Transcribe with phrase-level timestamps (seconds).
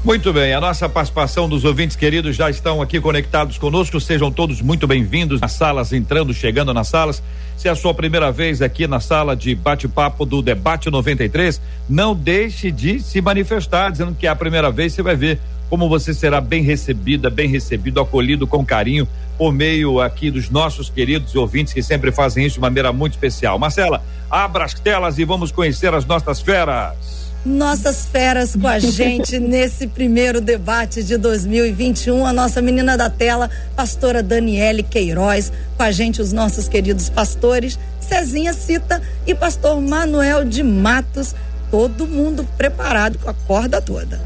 [0.05, 4.01] Muito bem, a nossa participação dos ouvintes queridos já estão aqui conectados conosco.
[4.01, 7.23] Sejam todos muito bem-vindos nas salas, entrando, chegando nas salas.
[7.57, 12.17] Se é a sua primeira vez aqui na sala de bate-papo do Debate 93, não
[12.17, 14.93] deixe de se manifestar, dizendo que é a primeira vez.
[14.93, 15.39] Você vai ver
[15.71, 19.07] como você será bem recebida, bem recebido, acolhido com carinho
[19.39, 23.57] por meio aqui dos nossos queridos ouvintes que sempre fazem isso de maneira muito especial.
[23.57, 29.39] Marcela, abra as telas e vamos conhecer as nossas feras nossas feras com a gente
[29.39, 32.25] nesse primeiro debate de 2021.
[32.25, 37.79] A nossa menina da tela, pastora Daniele Queiroz, com a gente os nossos queridos pastores,
[38.01, 41.35] Cezinha Cita e pastor Manuel de Matos.
[41.71, 44.21] Todo mundo preparado com a corda toda.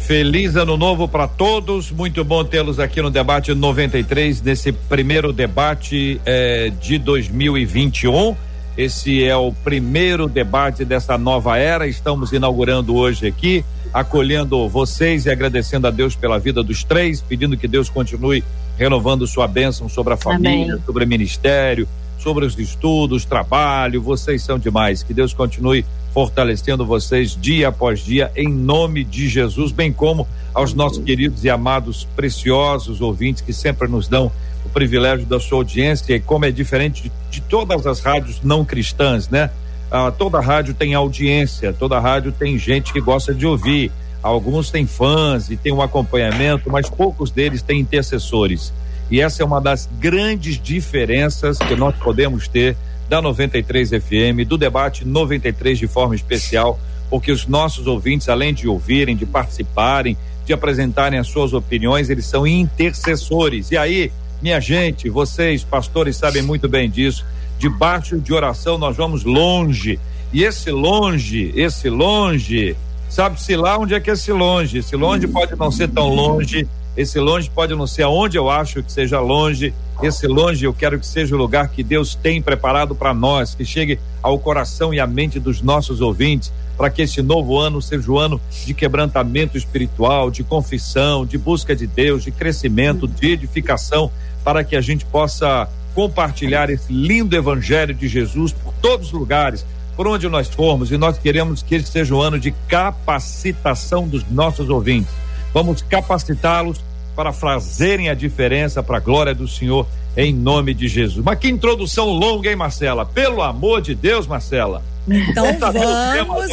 [0.00, 1.92] Feliz ano novo para todos.
[1.92, 8.34] Muito bom tê-los aqui no debate 93, nesse primeiro debate eh, de 2021.
[8.76, 11.86] Esse é o primeiro debate dessa nova era.
[11.86, 17.56] Estamos inaugurando hoje aqui, acolhendo vocês e agradecendo a Deus pela vida dos três, pedindo
[17.56, 18.44] que Deus continue
[18.78, 20.82] renovando sua bênção sobre a família, Amém.
[20.86, 21.88] sobre o ministério,
[22.18, 24.00] sobre os estudos, trabalho.
[24.00, 25.02] Vocês são demais.
[25.02, 30.74] Que Deus continue fortalecendo vocês dia após dia, em nome de Jesus, bem como aos
[30.74, 34.30] nossos queridos e amados, preciosos ouvintes que sempre nos dão
[34.64, 38.64] o privilégio da sua audiência e como é diferente de, de todas as rádios não
[38.64, 39.50] cristãs, né?
[39.90, 43.90] Ah, toda rádio tem audiência, toda rádio tem gente que gosta de ouvir.
[44.22, 48.72] Alguns têm fãs e tem um acompanhamento, mas poucos deles têm intercessores.
[49.10, 52.76] E essa é uma das grandes diferenças que nós podemos ter
[53.08, 56.78] da 93 FM, do debate 93 de forma especial,
[57.08, 60.16] porque os nossos ouvintes, além de ouvirem, de participarem,
[60.46, 63.72] de apresentarem as suas opiniões, eles são intercessores.
[63.72, 67.24] E aí, minha gente, vocês, pastores, sabem muito bem disso.
[67.58, 70.00] Debaixo de oração nós vamos longe.
[70.32, 72.76] E esse longe, esse longe,
[73.08, 74.78] sabe-se lá onde é que é esse longe.
[74.78, 76.66] Esse longe pode não ser tão longe,
[76.96, 79.74] esse longe pode não ser aonde eu acho que seja longe.
[80.02, 83.66] Esse longe eu quero que seja o lugar que Deus tem preparado para nós, que
[83.66, 88.10] chegue ao coração e à mente dos nossos ouvintes, para que esse novo ano seja
[88.10, 94.10] o ano de quebrantamento espiritual, de confissão, de busca de Deus, de crescimento, de edificação
[94.42, 99.66] para que a gente possa compartilhar esse lindo evangelho de Jesus por todos os lugares,
[99.96, 104.24] por onde nós formos, e nós queremos que esse seja um ano de capacitação dos
[104.30, 105.12] nossos ouvintes.
[105.52, 106.80] Vamos capacitá-los
[107.20, 109.86] para fazerem a diferença para a glória do Senhor
[110.16, 111.22] em nome de Jesus.
[111.22, 113.04] Mas que introdução longa, hein, Marcela?
[113.04, 114.82] Pelo amor de Deus, Marcela.
[115.06, 116.50] Então vamos.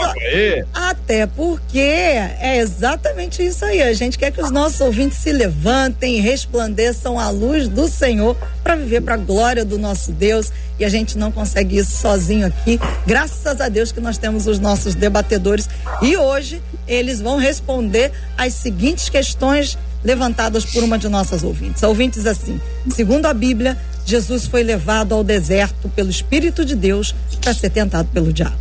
[0.74, 3.82] Até porque é exatamente isso aí.
[3.82, 8.76] A gente quer que os nossos ouvintes se levantem, resplandeçam a luz do Senhor para
[8.76, 10.52] viver para a glória do nosso Deus.
[10.78, 12.78] E a gente não consegue isso sozinho aqui.
[13.06, 15.70] Graças a Deus que nós temos os nossos debatedores.
[16.02, 21.84] E hoje eles vão responder as seguintes questões levantadas por uma de nossas ouvintes.
[21.84, 22.60] A ouvintes assim:
[22.94, 28.10] segundo a Bíblia, Jesus foi levado ao deserto pelo Espírito de Deus para ser tentado
[28.14, 28.58] pelo diabo.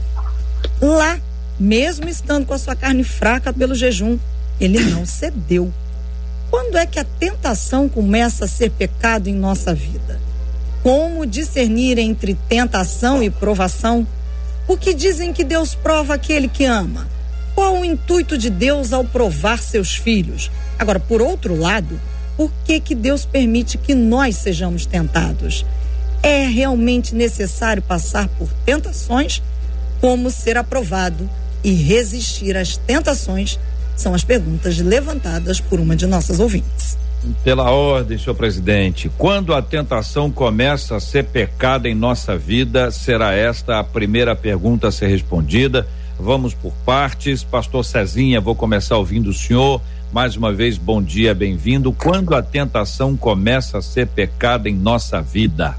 [0.80, 1.18] Lá,
[1.58, 4.18] mesmo estando com a sua carne fraca pelo jejum,
[4.60, 5.72] ele não cedeu.
[6.50, 10.20] Quando é que a tentação começa a ser pecado em nossa vida?
[10.82, 14.06] Como discernir entre tentação e provação?
[14.68, 17.08] O que dizem que Deus prova aquele que ama?
[17.54, 20.50] Qual o intuito de Deus ao provar seus filhos?
[20.78, 22.00] Agora, por outro lado,
[22.36, 25.64] por que, que Deus permite que nós sejamos tentados?
[26.22, 29.42] É realmente necessário passar por tentações?
[30.00, 31.28] Como ser aprovado
[31.64, 33.58] e resistir às tentações?
[33.96, 36.98] São as perguntas levantadas por uma de nossas ouvintes.
[37.42, 43.32] Pela ordem, senhor presidente, quando a tentação começa a ser pecado em nossa vida, será
[43.32, 45.88] esta a primeira pergunta a ser respondida.
[46.18, 47.44] Vamos por partes.
[47.44, 49.80] Pastor Cezinha, vou começar ouvindo o senhor.
[50.12, 51.92] Mais uma vez, bom dia, bem-vindo.
[51.92, 55.76] Quando a tentação começa a ser pecado em nossa vida?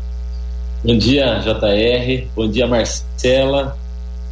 [0.83, 2.27] Bom dia, JR.
[2.35, 3.75] Bom dia, Marcela,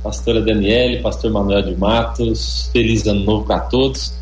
[0.04, 2.70] pastora Daniele, pastor Manuel de Matos.
[2.72, 4.14] Feliz ano novo para todos.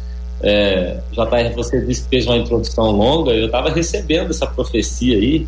[0.41, 3.31] É, JR, você disse que fez uma introdução longa.
[3.31, 5.45] Eu estava recebendo essa profecia aí,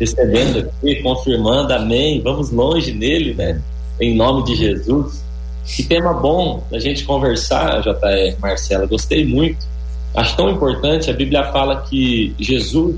[0.00, 2.20] recebendo aqui, confirmando, amém.
[2.20, 3.60] Vamos longe nele, né?
[4.00, 5.25] Em nome de Jesus.
[5.66, 8.86] Que tema bom da gente conversar, JR Marcela.
[8.86, 9.66] Gostei muito.
[10.14, 11.10] Acho tão importante.
[11.10, 12.96] A Bíblia fala que Jesus,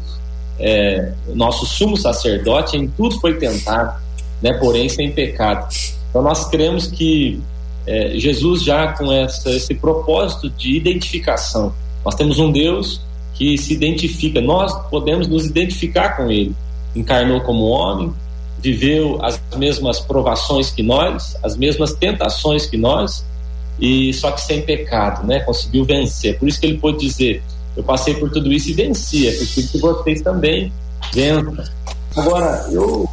[0.58, 3.98] é, nosso sumo sacerdote, em tudo foi tentado,
[4.42, 4.52] né?
[4.54, 5.66] porém sem pecado.
[6.10, 7.40] Então nós cremos que
[7.86, 11.72] é, Jesus já com essa, esse propósito de identificação.
[12.04, 13.00] Nós temos um Deus
[13.34, 16.54] que se identifica, nós podemos nos identificar com Ele.
[16.94, 18.12] Encarnou como homem,
[18.60, 23.24] viveu as mesmas provações que nós, as mesmas tentações que nós,
[23.80, 25.40] e só que sem pecado, né?
[25.40, 26.38] Conseguiu vencer.
[26.38, 27.42] Por isso que ele pôde dizer:
[27.76, 29.28] Eu passei por tudo isso e venci.
[29.28, 30.72] É preciso que vocês também
[31.12, 31.56] vençam.
[32.16, 33.08] Agora, eu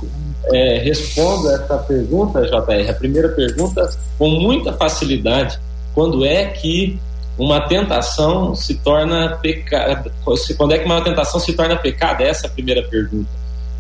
[0.52, 3.88] é, respondo essa pergunta, JR, a primeira pergunta,
[4.18, 5.60] com muita facilidade.
[5.94, 7.00] Quando é que
[7.38, 10.12] uma tentação se torna pecado?
[10.58, 12.22] Quando é que uma tentação se torna pecado?
[12.22, 13.30] Essa é a primeira pergunta.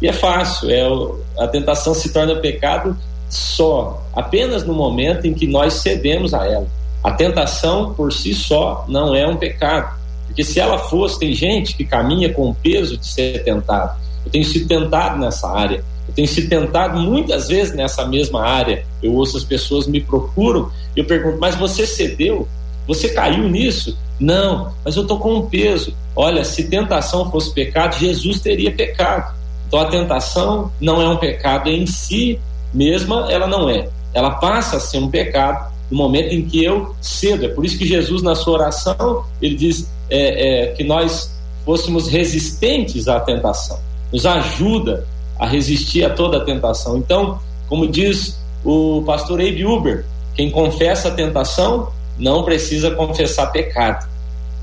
[0.02, 2.98] E é fácil, é a tentação se torna pecado
[3.30, 6.68] só, apenas no momento em que nós cedemos a ela.
[7.04, 9.96] A tentação por si só não é um pecado,
[10.28, 14.00] porque se ela fosse, tem gente que caminha com o peso de ser tentado.
[14.26, 18.86] Eu tenho sido tentado nessa área, eu tenho sido tentado muitas vezes nessa mesma área.
[19.02, 22.48] Eu ouço as pessoas me procuram e eu pergunto: mas você cedeu?
[22.88, 23.98] Você caiu nisso?
[24.20, 25.94] Não, mas eu estou com um peso.
[26.16, 29.36] Olha, se tentação fosse pecado, Jesus teria pecado.
[29.76, 32.40] Então a tentação não é um pecado em si
[32.74, 33.90] mesma, ela não é.
[34.14, 37.44] Ela passa a ser um pecado no momento em que eu cedo.
[37.44, 42.08] É por isso que Jesus, na sua oração, ele diz é, é, que nós fôssemos
[42.08, 43.78] resistentes à tentação.
[44.14, 45.06] Nos ajuda
[45.38, 46.96] a resistir a toda a tentação.
[46.96, 47.38] Então,
[47.68, 50.06] como diz o pastor Abe Uber,
[50.36, 54.08] quem confessa a tentação não precisa confessar pecado.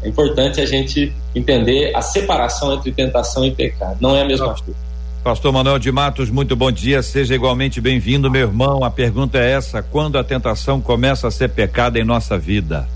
[0.03, 3.99] É importante a gente entender a separação entre tentação e pecado.
[4.01, 4.92] Não é a mesma coisa.
[5.23, 8.83] Pastor Manuel de Matos, muito bom dia, seja igualmente bem-vindo, meu irmão.
[8.83, 12.89] A pergunta é essa: quando a tentação começa a ser pecado em nossa vida?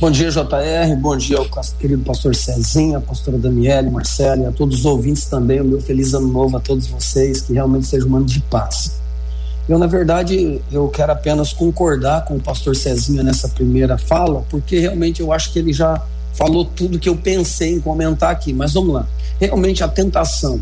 [0.00, 1.44] Bom dia, JR, bom dia ao
[1.78, 5.60] querido pastor Cezinha, pastora Daniele, Marcelo e a todos os ouvintes também.
[5.60, 8.98] O meu feliz ano novo a todos vocês, que realmente seja um ano de paz.
[9.68, 14.78] Eu, na verdade, eu quero apenas concordar com o pastor Cezinha nessa primeira fala, porque
[14.78, 18.54] realmente eu acho que ele já falou tudo que eu pensei em comentar aqui.
[18.54, 19.06] Mas vamos lá.
[19.38, 20.58] Realmente a tentação,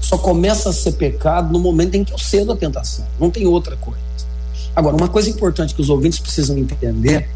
[0.00, 3.04] só começa a ser pecado no momento em que eu cedo a tentação.
[3.18, 4.00] Não tem outra coisa.
[4.74, 7.28] Agora, uma coisa importante que os ouvintes precisam entender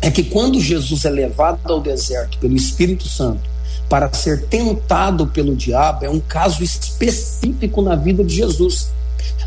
[0.00, 3.40] é que quando Jesus é levado ao deserto pelo Espírito Santo
[3.88, 8.90] para ser tentado pelo diabo, é um caso específico na vida de Jesus.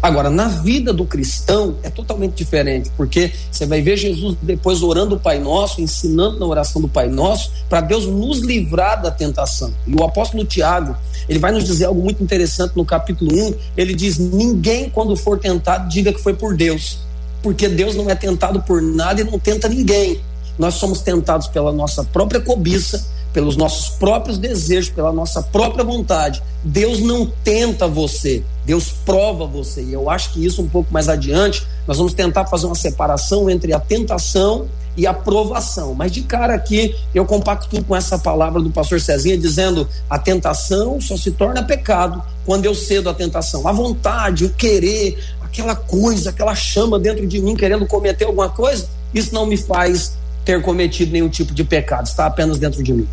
[0.01, 5.15] Agora, na vida do cristão é totalmente diferente, porque você vai ver Jesus depois orando
[5.15, 9.73] o Pai Nosso, ensinando na oração do Pai Nosso, para Deus nos livrar da tentação.
[9.87, 10.95] E o apóstolo Tiago,
[11.27, 13.53] ele vai nos dizer algo muito interessante no capítulo 1.
[13.75, 16.99] Ele diz: Ninguém, quando for tentado, diga que foi por Deus,
[17.41, 20.19] porque Deus não é tentado por nada e não tenta ninguém.
[20.57, 23.05] Nós somos tentados pela nossa própria cobiça,
[23.35, 26.41] pelos nossos próprios desejos, pela nossa própria vontade.
[26.63, 29.83] Deus não tenta você, Deus prova você.
[29.83, 33.49] E eu acho que isso um pouco mais adiante nós vamos tentar fazer uma separação
[33.49, 35.93] entre a tentação e a provação.
[35.93, 41.01] Mas de cara aqui, eu compacto com essa palavra do pastor Cezinha, dizendo: a tentação
[41.01, 43.67] só se torna pecado quando eu cedo a tentação.
[43.67, 48.87] A vontade, o querer, aquela coisa, aquela chama dentro de mim querendo cometer alguma coisa,
[49.13, 50.13] isso não me faz
[50.45, 53.07] ter cometido nenhum tipo de pecado, está apenas dentro de mim.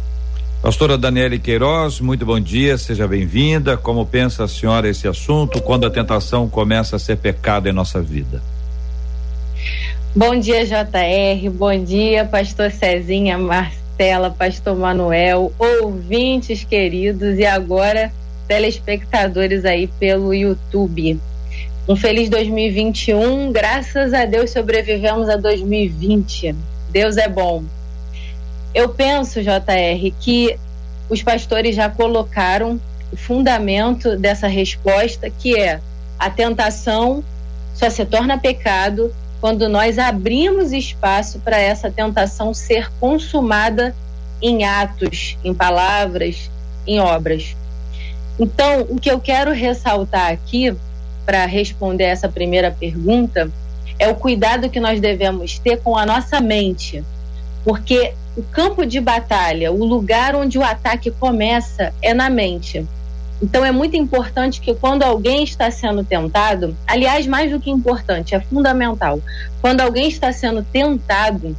[0.63, 3.77] Pastora Daniele Queiroz, muito bom dia, seja bem-vinda.
[3.77, 8.01] Como pensa a senhora esse assunto quando a tentação começa a ser pecado em nossa
[8.01, 8.41] vida?
[10.15, 11.51] Bom dia, JR.
[11.51, 18.13] Bom dia, Pastor Cezinha, Marcela, Pastor Manuel, ouvintes queridos e agora
[18.47, 21.19] telespectadores aí pelo YouTube.
[21.89, 23.51] Um feliz 2021.
[23.51, 26.55] Graças a Deus sobrevivemos a 2020.
[26.93, 27.65] Deus é bom.
[28.75, 30.59] Eu penso, JR, que
[31.09, 32.81] os pastores já colocaram
[33.13, 35.81] o fundamento dessa resposta, que é
[36.19, 37.23] a tentação
[37.75, 43.95] só se torna pecado quando nós abrimos espaço para essa tentação ser consumada
[44.41, 46.51] em atos, em palavras,
[46.87, 47.57] em obras.
[48.39, 50.75] Então, o que eu quero ressaltar aqui,
[51.27, 53.51] para responder essa primeira pergunta,
[53.99, 57.05] é o cuidado que nós devemos ter com a nossa mente.
[57.65, 62.87] Porque o campo de batalha, o lugar onde o ataque começa, é na mente.
[63.43, 68.35] Então é muito importante que quando alguém está sendo tentado, aliás, mais do que importante,
[68.35, 69.21] é fundamental.
[69.61, 71.57] Quando alguém está sendo tentado,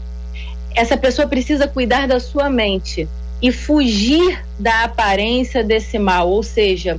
[0.74, 3.08] essa pessoa precisa cuidar da sua mente
[3.42, 6.98] e fugir da aparência desse mal, ou seja,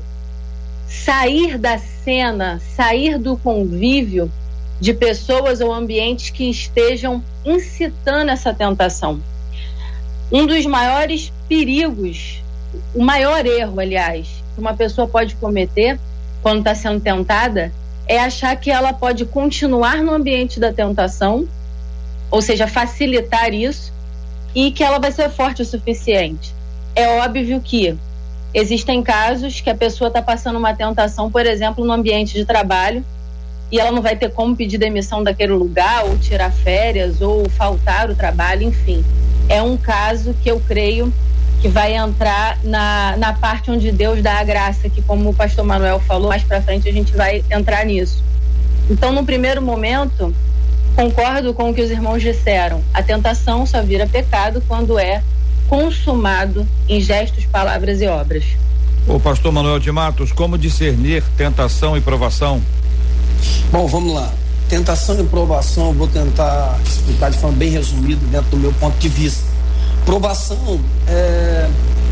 [0.87, 4.31] sair da cena, sair do convívio
[4.81, 9.21] de pessoas ou ambientes que estejam incitando essa tentação.
[10.33, 12.43] Um dos maiores perigos,
[12.95, 15.99] o maior erro, aliás, que uma pessoa pode cometer
[16.43, 17.73] quando está sendo tentada
[18.07, 21.49] é achar que ela pode continuar no ambiente da tentação,
[22.31, 23.93] ou seja, facilitar isso,
[24.55, 26.55] e que ela vai ser forte o suficiente.
[26.95, 27.97] É óbvio que
[28.53, 33.05] existem casos que a pessoa está passando uma tentação, por exemplo, no ambiente de trabalho,
[33.71, 38.11] e ela não vai ter como pedir demissão daquele lugar, ou tirar férias, ou faltar
[38.11, 39.05] o trabalho, enfim.
[39.49, 41.13] É um caso que eu creio
[41.61, 45.65] que vai entrar na, na parte onde Deus dá a graça, que como o pastor
[45.65, 48.23] Manuel falou, mais para frente a gente vai entrar nisso.
[48.91, 50.35] Então, no primeiro momento,
[50.95, 52.83] concordo com o que os irmãos disseram.
[52.93, 55.23] A tentação só vira pecado quando é
[55.69, 58.45] consumado em gestos, palavras e obras.
[59.07, 62.63] O pastor Manuel de Matos, como discernir tentação e provação?
[63.71, 64.33] Bom, vamos lá.
[64.69, 69.09] Tentação e provação, vou tentar explicar de forma bem resumida dentro do meu ponto de
[69.09, 69.45] vista.
[70.05, 71.69] Provação é,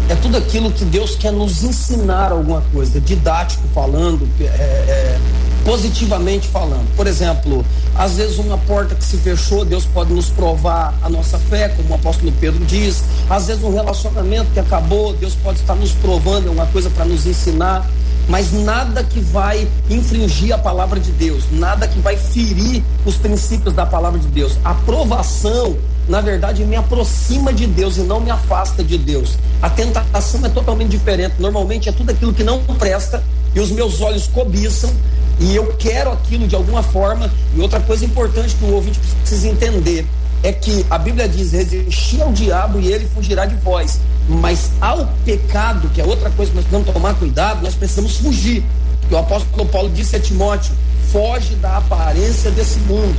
[0.08, 5.18] é tudo aquilo que Deus quer nos ensinar alguma coisa, didático falando, é, é,
[5.64, 6.86] positivamente falando.
[6.96, 7.64] Por exemplo,
[7.94, 11.90] às vezes uma porta que se fechou, Deus pode nos provar a nossa fé, como
[11.90, 13.02] o apóstolo Pedro diz.
[13.28, 17.26] Às vezes um relacionamento que acabou, Deus pode estar nos provando alguma coisa para nos
[17.26, 17.88] ensinar.
[18.28, 23.74] Mas nada que vai infringir a palavra de Deus, nada que vai ferir os princípios
[23.74, 24.58] da palavra de Deus.
[24.64, 25.76] A provação
[26.08, 29.38] na verdade, me aproxima de Deus e não me afasta de Deus.
[29.60, 31.36] A tentação é totalmente diferente.
[31.38, 33.22] Normalmente é tudo aquilo que não presta
[33.54, 34.92] e os meus olhos cobiçam
[35.38, 37.30] e eu quero aquilo de alguma forma.
[37.54, 40.06] E outra coisa importante que o ouvinte precisa entender
[40.42, 44.00] é que a Bíblia diz: resistir ao diabo e ele fugirá de vós.
[44.28, 48.64] Mas ao pecado, que é outra coisa que nós precisamos tomar cuidado, nós precisamos fugir.
[49.08, 50.72] Que o apóstolo Paulo disse a Timóteo:
[51.10, 53.16] foge da aparência desse mundo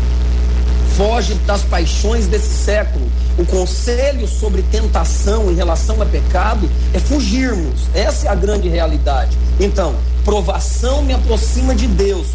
[0.96, 3.06] foge das paixões desse século.
[3.38, 7.88] O conselho sobre tentação em relação a pecado é fugirmos.
[7.94, 9.38] Essa é a grande realidade.
[9.60, 12.28] Então, provação me aproxima de Deus,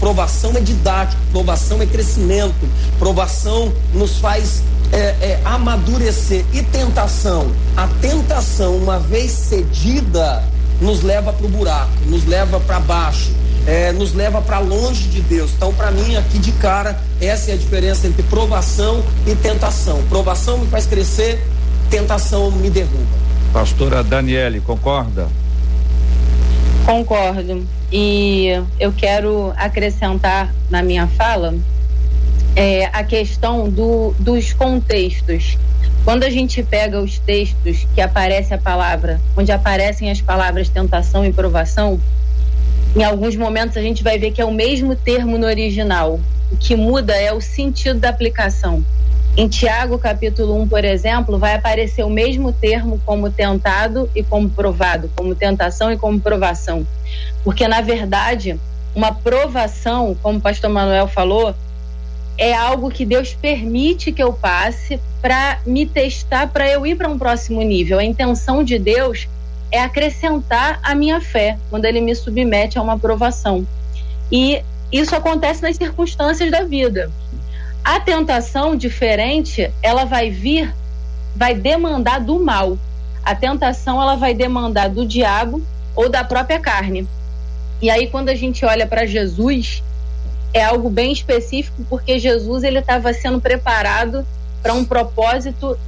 [0.00, 6.44] provação é didático, provação é crescimento, provação nos faz é, é, amadurecer.
[6.52, 7.52] E tentação?
[7.76, 10.42] A tentação, uma vez cedida,
[10.80, 13.32] nos leva para o buraco, nos leva para baixo
[13.66, 15.50] é, nos leva para longe de Deus.
[15.56, 20.02] Então, para mim, aqui de cara, essa é a diferença entre provação e tentação.
[20.08, 21.44] Provação me faz crescer,
[21.90, 23.26] tentação me derruba.
[23.52, 25.28] Pastora Daniele, concorda?
[26.84, 27.66] Concordo.
[27.90, 31.54] E eu quero acrescentar na minha fala
[32.54, 35.58] é, a questão do, dos contextos.
[36.06, 41.26] Quando a gente pega os textos que aparece a palavra, onde aparecem as palavras tentação
[41.26, 42.00] e provação,
[42.94, 46.20] em alguns momentos a gente vai ver que é o mesmo termo no original.
[46.52, 48.84] O que muda é o sentido da aplicação.
[49.36, 54.48] Em Tiago, capítulo 1, por exemplo, vai aparecer o mesmo termo como tentado e como
[54.48, 56.86] provado, como tentação e como provação.
[57.42, 58.60] Porque, na verdade,
[58.94, 61.52] uma provação, como o pastor Manuel falou,
[62.38, 67.08] é algo que Deus permite que eu passe para me testar, para eu ir para
[67.08, 67.98] um próximo nível.
[67.98, 69.28] A intenção de Deus
[69.70, 73.66] é acrescentar a minha fé quando Ele me submete a uma provação.
[74.30, 74.62] E
[74.92, 77.10] isso acontece nas circunstâncias da vida.
[77.84, 80.74] A tentação diferente, ela vai vir,
[81.34, 82.78] vai demandar do mal.
[83.24, 85.62] A tentação, ela vai demandar do diabo
[85.94, 87.06] ou da própria carne.
[87.80, 89.82] E aí, quando a gente olha para Jesus,
[90.52, 94.26] é algo bem específico, porque Jesus ele estava sendo preparado
[94.62, 95.78] para um propósito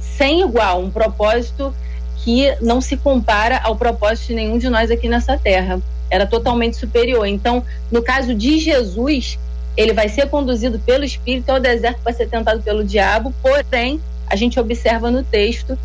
[0.00, 1.74] sem igual, um propósito
[2.18, 5.80] que não se compara ao propósito de nenhum de nós aqui nessa terra.
[6.10, 7.26] Era totalmente superior.
[7.26, 9.38] Então, no caso de Jesus,
[9.76, 14.36] ele vai ser conduzido pelo Espírito ao deserto para ser tentado pelo diabo, porém, a
[14.36, 15.78] gente observa no texto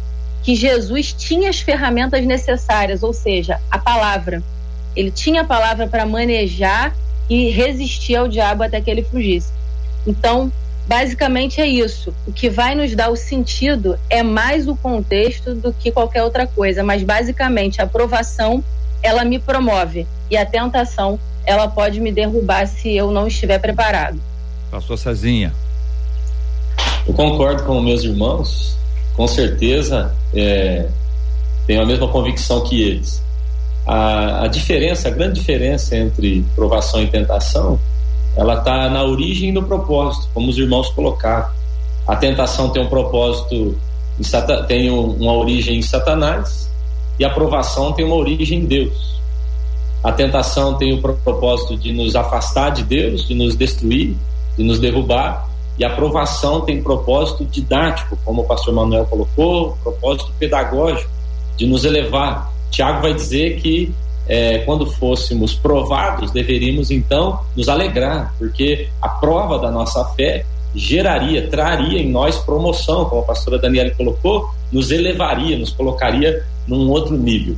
[0.43, 4.41] que Jesus tinha as ferramentas necessárias, ou seja, a palavra.
[4.95, 6.95] Ele tinha a palavra para manejar
[7.29, 9.51] e resistir ao diabo até que ele fugisse.
[10.07, 10.51] Então,
[10.87, 12.13] basicamente é isso.
[12.25, 16.47] O que vai nos dar o sentido é mais o contexto do que qualquer outra
[16.47, 18.63] coisa, mas basicamente a aprovação
[19.01, 24.19] ela me promove e a tentação ela pode me derrubar se eu não estiver preparado.
[24.69, 25.53] Pastor Cezinha.
[27.07, 28.77] Eu concordo com meus irmãos,
[29.15, 30.87] com certeza é,
[31.65, 33.23] tenho a mesma convicção que eles.
[33.91, 37.79] A, a diferença, a grande diferença entre provação e tentação,
[38.35, 41.49] ela está na origem do propósito, como os irmãos colocaram.
[42.07, 43.75] A tentação tem um propósito,
[44.67, 46.69] tem uma origem em Satanás,
[47.17, 49.19] e a provação tem uma origem em Deus.
[50.03, 54.15] A tentação tem o propósito de nos afastar de Deus, de nos destruir,
[54.55, 60.31] de nos derrubar, e a provação tem propósito didático, como o pastor Manuel colocou, propósito
[60.37, 61.09] pedagógico,
[61.57, 63.91] de nos elevar, Tiago vai dizer que
[64.27, 70.45] é, quando fôssemos provados, deveríamos então nos alegrar, porque a prova da nossa fé
[70.75, 76.89] geraria, traria em nós promoção, como a pastora Daniela colocou, nos elevaria, nos colocaria num
[76.89, 77.55] outro nível.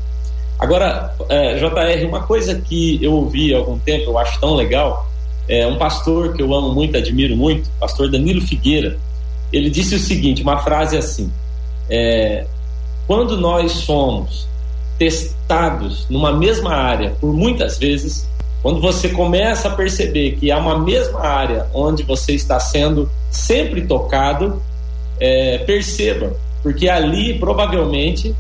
[0.57, 5.09] Agora, é, JR, uma coisa que eu ouvi há algum tempo, eu acho tão legal,
[5.49, 8.97] é um pastor que eu amo muito, admiro muito, pastor Danilo Figueira,
[9.51, 11.29] ele disse o seguinte, uma frase assim,
[11.89, 12.45] é,
[13.05, 14.47] quando nós somos
[15.01, 18.29] testados numa mesma área por muitas vezes,
[18.61, 23.81] quando você começa a perceber que há uma mesma área onde você está sendo sempre
[23.81, 24.61] tocado,
[25.19, 28.35] é, perceba, porque ali provavelmente,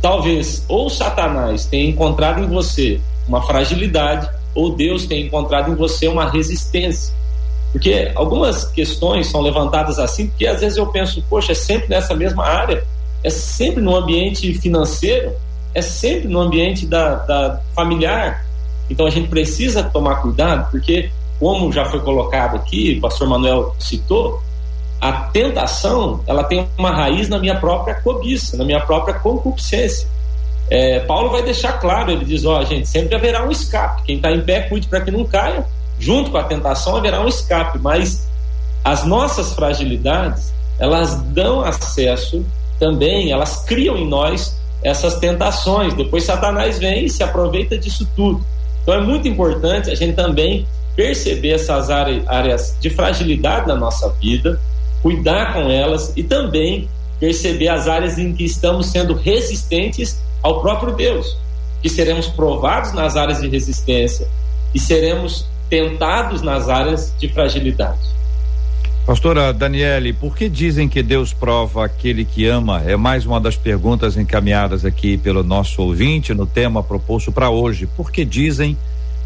[0.00, 6.08] talvez ou Satanás tenha encontrado em você uma fragilidade, ou Deus tenha encontrado em você
[6.08, 7.14] uma resistência.
[7.70, 12.14] Porque algumas questões são levantadas assim, porque às vezes eu penso, poxa, é sempre nessa
[12.14, 12.82] mesma área,
[13.22, 15.34] é sempre no ambiente financeiro,
[15.78, 18.44] é sempre no ambiente da, da familiar.
[18.90, 23.74] Então a gente precisa tomar cuidado, porque, como já foi colocado aqui, o pastor Manuel
[23.78, 24.42] citou,
[25.00, 30.08] a tentação ela tem uma raiz na minha própria cobiça, na minha própria concupiscência.
[30.70, 34.02] É, Paulo vai deixar claro, ele diz, ó, oh, gente, sempre haverá um escape.
[34.02, 35.64] Quem está em pé, cuide para que não caia.
[35.98, 38.28] Junto com a tentação haverá um escape, mas
[38.84, 42.44] as nossas fragilidades, elas dão acesso
[42.78, 45.94] também, elas criam em nós essas tentações.
[45.94, 48.44] Depois Satanás vem e se aproveita disso tudo.
[48.82, 54.60] Então é muito importante a gente também perceber essas áreas de fragilidade na nossa vida,
[55.02, 56.88] cuidar com elas e também
[57.20, 61.36] perceber as áreas em que estamos sendo resistentes ao próprio Deus,
[61.82, 64.26] que seremos provados nas áreas de resistência
[64.74, 68.17] e seremos tentados nas áreas de fragilidade.
[69.08, 72.82] Pastora Daniele, por que dizem que Deus prova aquele que ama?
[72.86, 77.86] É mais uma das perguntas encaminhadas aqui pelo nosso ouvinte no tema proposto para hoje.
[77.86, 78.76] Por que dizem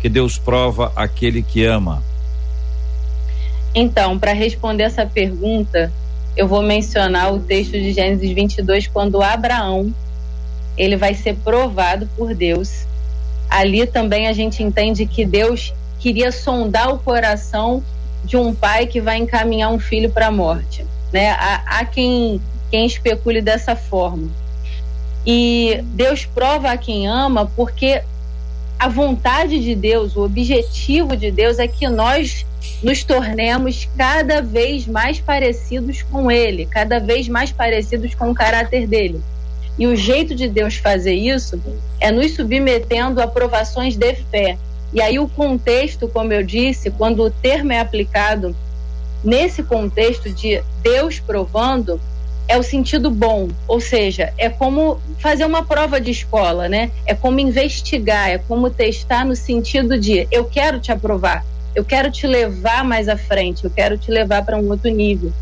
[0.00, 2.00] que Deus prova aquele que ama?
[3.74, 5.92] Então, para responder essa pergunta,
[6.36, 9.92] eu vou mencionar o texto de Gênesis 22, quando Abraão
[10.78, 12.86] ele vai ser provado por Deus.
[13.50, 17.82] Ali também a gente entende que Deus queria sondar o coração
[18.24, 20.84] de um pai que vai encaminhar um filho para a morte.
[21.12, 21.30] Né?
[21.30, 24.28] Há, há quem, quem especule dessa forma.
[25.26, 28.02] E Deus prova a quem ama porque
[28.78, 32.44] a vontade de Deus, o objetivo de Deus é que nós
[32.82, 38.88] nos tornemos cada vez mais parecidos com Ele, cada vez mais parecidos com o caráter
[38.88, 39.20] dele.
[39.78, 41.60] E o jeito de Deus fazer isso
[42.00, 44.58] é nos submetendo a provações de fé,
[44.92, 48.54] e aí o contexto, como eu disse, quando o termo é aplicado
[49.24, 52.00] nesse contexto de Deus provando,
[52.48, 56.90] é o sentido bom, ou seja, é como fazer uma prova de escola, né?
[57.06, 62.10] É como investigar, é como testar no sentido de eu quero te aprovar, eu quero
[62.10, 65.32] te levar mais à frente, eu quero te levar para um outro nível.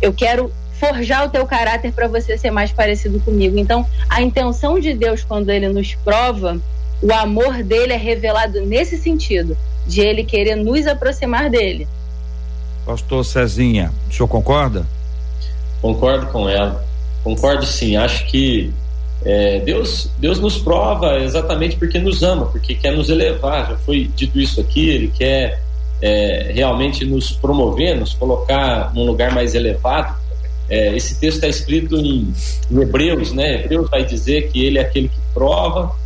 [0.00, 3.58] Eu quero forjar o teu caráter para você ser mais parecido comigo.
[3.58, 6.58] Então, a intenção de Deus quando ele nos prova,
[7.04, 9.54] o amor dele é revelado nesse sentido,
[9.86, 11.86] de ele querer nos aproximar dele.
[12.86, 14.86] Pastor Cezinha, o senhor concorda?
[15.82, 16.82] Concordo com ela.
[17.22, 17.94] Concordo sim.
[17.94, 18.72] Acho que
[19.22, 23.68] é, Deus, Deus nos prova exatamente porque nos ama, porque quer nos elevar.
[23.68, 24.88] Já foi dito isso aqui.
[24.88, 25.60] Ele quer
[26.00, 30.16] é, realmente nos promover, nos colocar num lugar mais elevado.
[30.70, 32.32] É, esse texto está escrito em,
[32.70, 33.56] em, Hebreus, né?
[33.56, 36.02] Hebreus vai dizer que ele é aquele que prova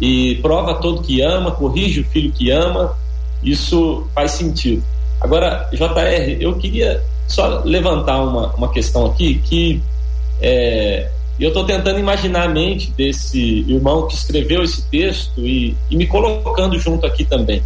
[0.00, 2.96] e prova todo que ama, corrige o filho que ama.
[3.42, 4.82] Isso faz sentido.
[5.20, 9.82] Agora, JR, eu queria só levantar uma, uma questão aqui que
[10.40, 11.08] é,
[11.38, 16.06] eu estou tentando imaginar a mente desse irmão que escreveu esse texto e, e me
[16.06, 17.62] colocando junto aqui também.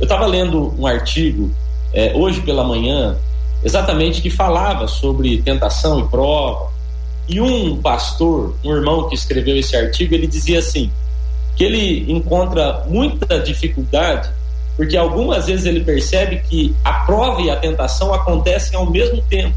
[0.00, 1.50] Eu estava lendo um artigo
[1.92, 3.16] é, hoje pela manhã,
[3.62, 6.72] exatamente que falava sobre tentação e prova.
[7.28, 10.90] E um pastor, um irmão que escreveu esse artigo, ele dizia assim:
[11.56, 14.30] que ele encontra muita dificuldade
[14.76, 19.54] porque algumas vezes ele percebe que a prova e a tentação acontecem ao mesmo tempo.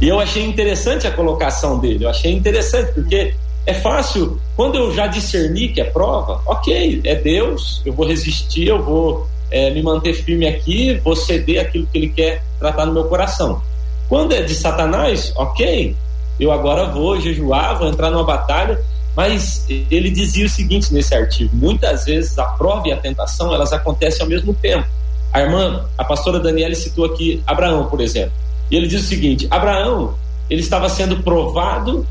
[0.00, 4.92] E eu achei interessante a colocação dele, eu achei interessante, porque é fácil, quando eu
[4.92, 9.82] já discerni que é prova, ok, é Deus, eu vou resistir, eu vou é, me
[9.82, 13.62] manter firme aqui, vou ceder aquilo que ele quer tratar no meu coração.
[14.08, 15.94] Quando é de Satanás, ok,
[16.38, 18.82] eu agora vou jejuar, vou entrar numa batalha,
[19.16, 23.72] mas ele dizia o seguinte nesse artigo: muitas vezes a prova e a tentação elas
[23.72, 24.86] acontecem ao mesmo tempo.
[25.32, 28.32] A irmã, a pastora Daniela citou aqui Abraão, por exemplo.
[28.70, 30.14] E ele diz o seguinte: Abraão,
[30.48, 32.06] ele estava sendo provado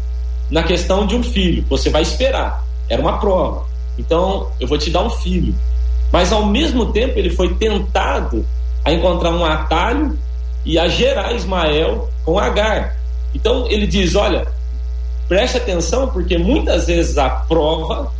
[0.50, 1.66] na questão de um filho.
[1.70, 2.64] Você vai esperar.
[2.90, 3.66] Era uma prova.
[3.98, 5.56] Então, eu vou te dar um filho.
[6.12, 8.46] Mas ao mesmo tempo ele foi tentado
[8.86, 10.18] a encontrar um atalho
[10.66, 12.98] e a gerar Ismael com Agar.
[13.34, 14.48] Então ele diz: olha,
[15.34, 18.14] Preste atenção porque muitas vezes a prova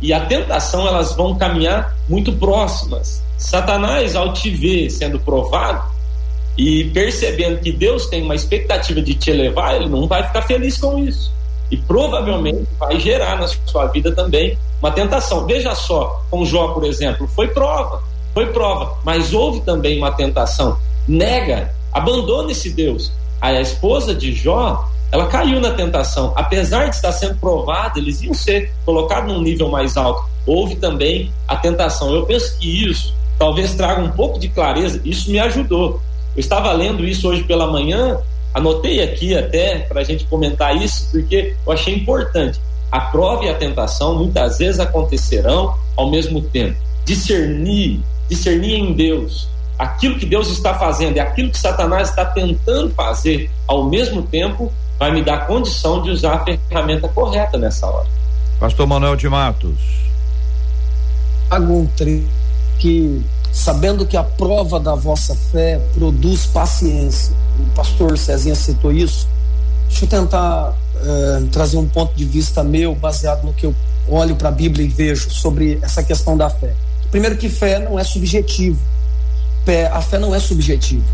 [0.00, 3.22] e a tentação elas vão caminhar muito próximas.
[3.36, 5.84] Satanás, ao te ver sendo provado
[6.56, 10.78] e percebendo que Deus tem uma expectativa de te elevar, ele não vai ficar feliz
[10.78, 11.30] com isso.
[11.70, 15.44] E provavelmente vai gerar na sua vida também uma tentação.
[15.44, 20.78] Veja só, com Jó, por exemplo, foi prova, foi prova, mas houve também uma tentação.
[21.06, 23.12] Nega, abandona esse Deus.
[23.38, 26.32] Aí a esposa de Jó, ela caiu na tentação.
[26.34, 30.28] Apesar de estar sendo provada, eles iam ser colocados num nível mais alto.
[30.44, 32.12] Houve também a tentação.
[32.12, 35.00] Eu penso que isso talvez traga um pouco de clareza.
[35.04, 36.02] Isso me ajudou.
[36.34, 38.18] Eu estava lendo isso hoje pela manhã,
[38.52, 42.58] anotei aqui até para a gente comentar isso, porque eu achei importante.
[42.90, 46.76] A prova e a tentação muitas vezes acontecerão ao mesmo tempo.
[47.04, 49.48] Discernir, discernir em Deus
[49.78, 54.72] aquilo que Deus está fazendo e aquilo que Satanás está tentando fazer ao mesmo tempo
[54.98, 58.06] vai me dar condição de usar a ferramenta correta nessa hora.
[58.58, 59.78] Pastor Manuel de Matos.
[61.50, 61.88] Hago
[62.78, 69.28] que, sabendo que a prova da vossa fé produz paciência, o pastor Cezinha citou isso,
[69.88, 73.74] deixa eu tentar eh, trazer um ponto de vista meu, baseado no que eu
[74.08, 76.74] olho para a Bíblia e vejo sobre essa questão da fé.
[77.10, 78.80] Primeiro, que fé não é subjetivo.
[79.92, 81.04] A fé não é subjetiva.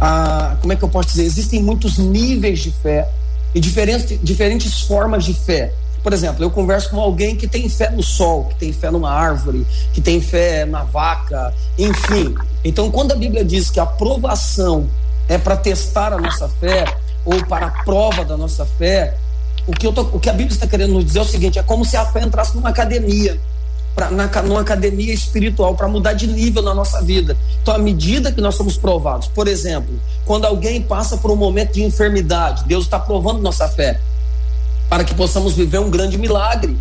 [0.00, 1.24] Ah, como é que eu posso dizer?
[1.24, 3.08] Existem muitos níveis de fé
[3.54, 5.72] e diferentes, diferentes formas de fé.
[6.02, 9.10] Por exemplo, eu converso com alguém que tem fé no sol, que tem fé numa
[9.10, 12.34] árvore, que tem fé na vaca, enfim.
[12.64, 14.88] Então, quando a Bíblia diz que a provação
[15.28, 16.84] é para testar a nossa fé,
[17.24, 19.14] ou para a prova da nossa fé,
[19.66, 21.62] o que, tô, o que a Bíblia está querendo nos dizer é o seguinte: é
[21.62, 23.38] como se a fé entrasse numa academia
[23.98, 27.36] pra, na, numa academia espiritual para mudar de nível na nossa vida.
[27.60, 29.92] Então, à medida que nós somos provados, por exemplo,
[30.24, 34.00] quando alguém passa por um momento de enfermidade, Deus está provando nossa fé
[34.88, 36.78] para que possamos viver um grande milagre.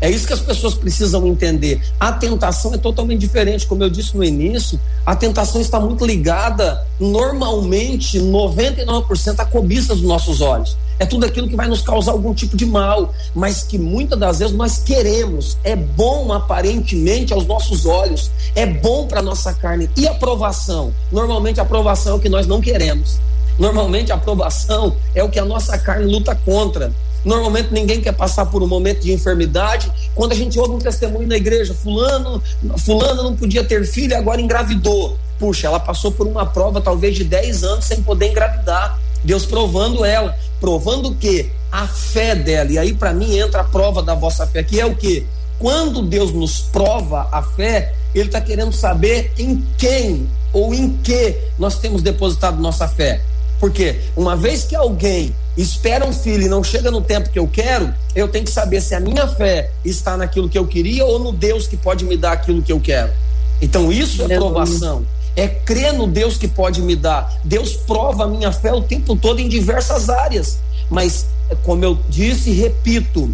[0.00, 1.80] É isso que as pessoas precisam entender.
[1.98, 4.80] A tentação é totalmente diferente, como eu disse no início.
[5.04, 10.76] A tentação está muito ligada, normalmente, 99% à cobiça dos nossos olhos.
[10.98, 14.38] É tudo aquilo que vai nos causar algum tipo de mal, mas que muitas das
[14.38, 15.56] vezes nós queremos.
[15.64, 19.88] É bom aparentemente aos nossos olhos, é bom para nossa carne.
[19.96, 20.92] E aprovação?
[21.10, 23.18] Normalmente a aprovação é o que nós não queremos.
[23.58, 26.92] Normalmente a aprovação é o que a nossa carne luta contra.
[27.24, 29.90] Normalmente ninguém quer passar por um momento de enfermidade.
[30.14, 32.42] Quando a gente ouve um testemunho na igreja, fulano,
[32.78, 35.18] fulano não podia ter filho agora engravidou.
[35.38, 38.98] Puxa, ela passou por uma prova talvez de 10 anos sem poder engravidar.
[39.22, 41.50] Deus provando ela, provando o quê?
[41.70, 42.70] A fé dela.
[42.70, 45.24] E aí para mim entra a prova da vossa fé, que é o quê?
[45.58, 51.36] Quando Deus nos prova a fé, ele está querendo saber em quem ou em que
[51.58, 53.20] nós temos depositado nossa fé.
[53.60, 57.46] Porque uma vez que alguém espera um filho e não chega no tempo que eu
[57.46, 61.18] quero, eu tenho que saber se a minha fé está naquilo que eu queria ou
[61.18, 63.12] no Deus que pode me dar aquilo que eu quero.
[63.60, 65.04] Então isso é provação.
[65.36, 67.38] É crer no Deus que pode me dar.
[67.44, 70.58] Deus prova a minha fé o tempo todo em diversas áreas.
[70.88, 71.26] Mas,
[71.62, 73.32] como eu disse e repito,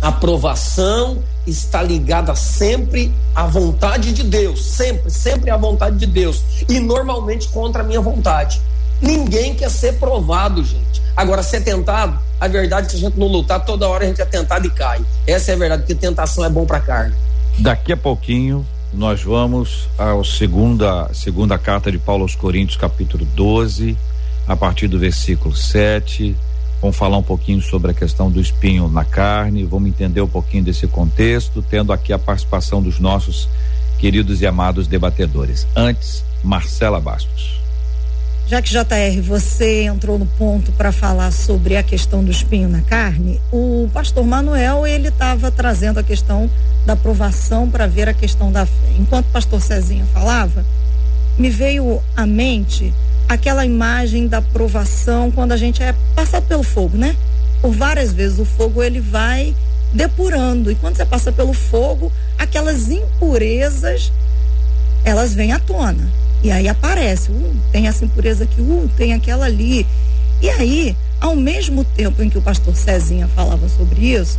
[0.00, 6.42] a provação está ligada sempre à vontade de Deus, sempre, sempre à vontade de Deus,
[6.68, 8.60] e normalmente contra a minha vontade.
[9.00, 11.02] Ninguém quer ser provado, gente.
[11.16, 14.20] Agora, ser tentado, a verdade é que a gente não lutar, toda hora a gente
[14.20, 15.00] é tentado e cai.
[15.26, 17.14] Essa é a verdade, porque tentação é bom para carne.
[17.58, 23.96] Daqui a pouquinho nós vamos à segunda, segunda carta de Paulo aos Coríntios, capítulo 12,
[24.46, 26.36] a partir do versículo 7.
[26.80, 30.64] Vamos falar um pouquinho sobre a questão do espinho na carne, vamos entender um pouquinho
[30.64, 33.48] desse contexto, tendo aqui a participação dos nossos
[33.98, 35.66] queridos e amados debatedores.
[35.74, 37.65] Antes, Marcela Bastos.
[38.48, 42.80] Já que JR, você entrou no ponto para falar sobre a questão do espinho na
[42.80, 46.48] carne, o pastor Manuel, ele estava trazendo a questão
[46.86, 48.92] da aprovação para ver a questão da fé.
[49.00, 50.64] Enquanto o pastor Cezinha falava,
[51.36, 52.94] me veio à mente
[53.28, 57.16] aquela imagem da provação quando a gente é passado pelo fogo, né?
[57.60, 59.56] Por várias vezes o fogo ele vai
[59.92, 64.12] depurando e quando você passa pelo fogo, aquelas impurezas
[65.04, 66.08] elas vêm à tona.
[66.42, 69.86] E aí aparece, uh, tem essa impureza aqui, uh, tem aquela ali.
[70.40, 74.38] E aí, ao mesmo tempo em que o pastor Cezinha falava sobre isso,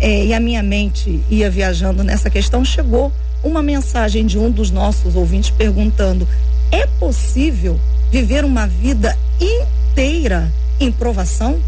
[0.00, 3.12] é, e a minha mente ia viajando nessa questão, chegou
[3.44, 6.26] uma mensagem de um dos nossos ouvintes perguntando:
[6.70, 7.78] é possível
[8.10, 11.60] viver uma vida inteira em provação,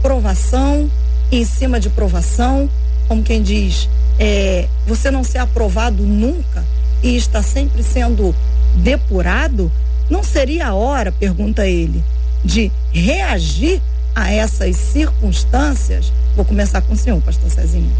[0.00, 0.88] provação
[1.32, 2.70] em cima de provação,
[3.08, 6.64] como quem diz, é, você não ser aprovado nunca
[7.02, 8.34] e está sempre sendo
[8.74, 9.70] depurado,
[10.10, 12.02] não seria a hora, pergunta ele,
[12.44, 13.80] de reagir
[14.14, 16.12] a essas circunstâncias?
[16.36, 17.90] Vou começar com o senhor, pastor Cezinha.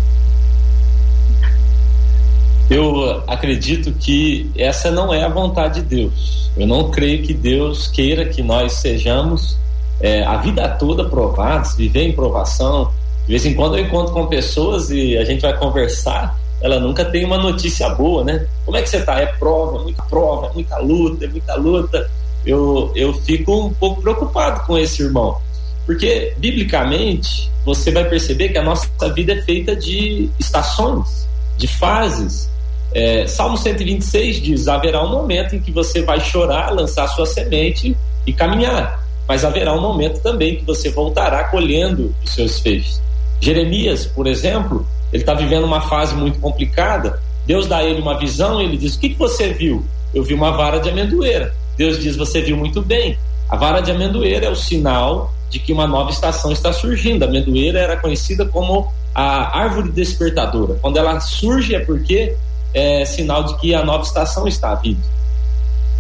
[2.68, 6.50] Eu acredito que essa não é a vontade de Deus.
[6.56, 9.58] Eu não creio que Deus queira que nós sejamos
[10.00, 12.90] é, a vida toda provados, viver em provação.
[13.26, 17.05] De vez em quando eu encontro com pessoas e a gente vai conversar, ela nunca
[17.05, 18.46] tem uma notícia boa, né?
[18.64, 19.20] Como é que você tá?
[19.20, 22.11] É prova, muita prova, muita luta, muita luta.
[22.46, 25.38] Eu, eu fico um pouco preocupado com esse irmão.
[25.85, 32.48] Porque, biblicamente, você vai perceber que a nossa vida é feita de estações, de fases.
[32.94, 37.94] É, Salmo 126 diz: haverá um momento em que você vai chorar, lançar sua semente
[38.27, 43.03] e caminhar, mas haverá um momento também que você voltará colhendo os seus feixes.
[43.38, 47.22] Jeremias, por exemplo, ele está vivendo uma fase muito complicada.
[47.46, 49.85] Deus dá a ele uma visão e ele diz: O que, que você viu?
[50.12, 51.55] Eu vi uma vara de amendoeira.
[51.77, 53.16] Deus diz: Você viu muito bem.
[53.48, 57.22] A vara de amendoeira é o sinal de que uma nova estação está surgindo.
[57.22, 60.74] A amendoeira era conhecida como a árvore despertadora.
[60.83, 62.35] Quando ela surge é porque
[62.72, 64.98] é sinal de que a nova estação está vindo.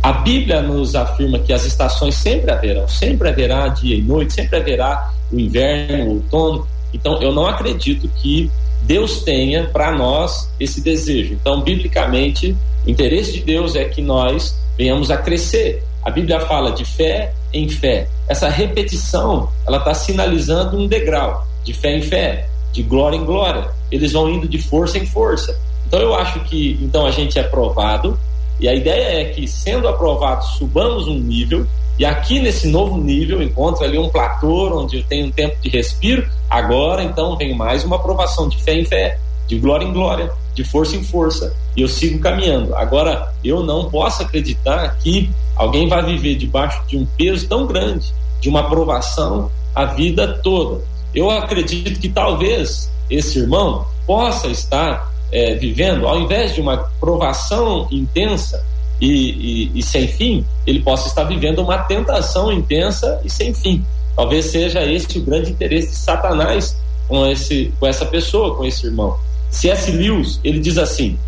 [0.02, 4.58] A Bíblia nos afirma que as estações sempre haverão, sempre haverá dia e noite, sempre
[4.58, 6.66] haverá o inverno, o outono.
[6.92, 8.50] Então, eu não acredito que
[8.84, 11.34] Deus tenha para nós esse desejo.
[11.34, 15.82] Então, biblicamente, o interesse de Deus é que nós venhamos a crescer.
[16.02, 18.08] A Bíblia fala de fé em fé.
[18.28, 23.70] Essa repetição, ela está sinalizando um degrau de fé em fé, de glória em glória.
[23.90, 25.58] Eles vão indo de força em força.
[25.86, 28.18] Então eu acho que então a gente é aprovado
[28.60, 31.66] e a ideia é que sendo aprovado subamos um nível
[31.98, 35.68] e aqui nesse novo nível encontra ali um platô onde eu tenho um tempo de
[35.68, 36.28] respiro.
[36.50, 40.64] Agora então vem mais uma aprovação de fé em fé, de glória em glória, de
[40.64, 42.74] força em força e eu sigo caminhando.
[42.74, 48.12] Agora eu não posso acreditar que alguém vai viver debaixo de um peso tão grande,
[48.40, 50.82] de uma aprovação a vida toda.
[51.14, 57.88] Eu acredito que talvez esse irmão possa estar é, vivendo, ao invés de uma provação
[57.90, 58.64] intensa
[59.00, 63.84] e, e, e, sem fim, ele possa estar vivendo uma tentação intensa e sem fim.
[64.16, 66.76] Talvez seja esse o grande interesse de Satanás
[67.08, 69.16] com, esse, com essa pessoa, com esse irmão.
[69.50, 69.90] C.S.
[69.90, 71.18] Lewis, ele diz assim: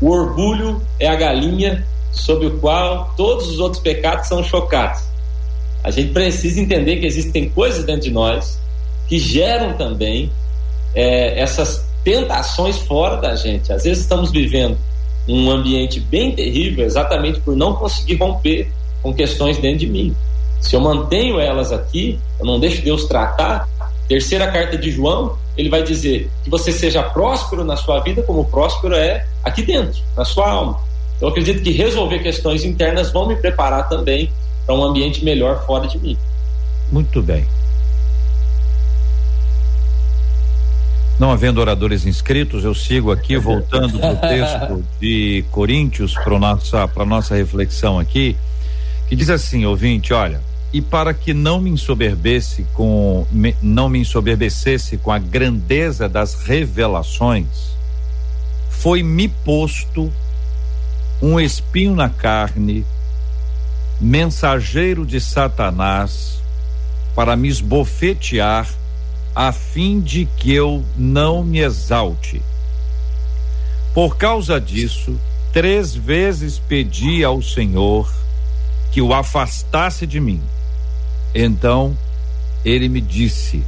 [0.00, 5.02] o orgulho é a galinha sobre o qual todos os outros pecados são chocados.
[5.82, 8.58] A gente precisa entender que existem coisas dentro de nós
[9.06, 10.30] que geram também
[10.94, 13.72] é, essas tentações fora da gente.
[13.72, 14.78] Às vezes estamos vivendo
[15.28, 18.70] um ambiente bem terrível exatamente por não conseguir romper
[19.02, 20.14] com questões dentro de mim.
[20.60, 23.68] Se eu mantenho elas aqui, eu não deixo Deus tratar.
[24.08, 28.44] Terceira carta de João, ele vai dizer que você seja próspero na sua vida, como
[28.46, 30.80] próspero é aqui dentro, na sua alma.
[31.20, 34.30] eu acredito que resolver questões internas vão me preparar também
[34.66, 36.16] para um ambiente melhor fora de mim.
[36.90, 37.46] Muito bem.
[41.18, 46.88] Não havendo oradores inscritos, eu sigo aqui voltando para o texto de Coríntios para nossa
[46.88, 48.36] para nossa reflexão aqui,
[49.08, 50.40] que diz assim, ouvinte, olha,
[50.72, 56.34] e para que não me ensoberbesse com me, não me ensoberbecesse com a grandeza das
[56.34, 57.76] revelações,
[58.68, 60.12] foi-me posto
[61.22, 62.84] um espinho na carne,
[64.00, 66.42] mensageiro de Satanás,
[67.14, 68.68] para me esbofetear,
[69.34, 72.40] a fim de que eu não me exalte.
[73.92, 75.18] Por causa disso,
[75.52, 78.12] três vezes pedi ao Senhor
[78.92, 80.40] que o afastasse de mim.
[81.34, 81.96] Então
[82.64, 83.62] ele me disse: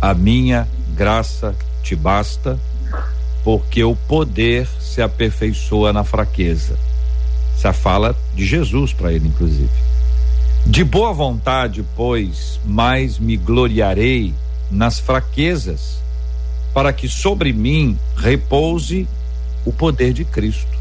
[0.00, 2.58] A minha graça te basta,
[3.44, 6.78] porque o poder se aperfeiçoa na fraqueza.
[7.56, 9.68] Essa fala de Jesus para ele, inclusive.
[10.66, 14.34] De boa vontade, pois, mais me gloriarei
[14.70, 15.98] nas fraquezas,
[16.74, 19.08] para que sobre mim repouse
[19.64, 20.78] o poder de Cristo.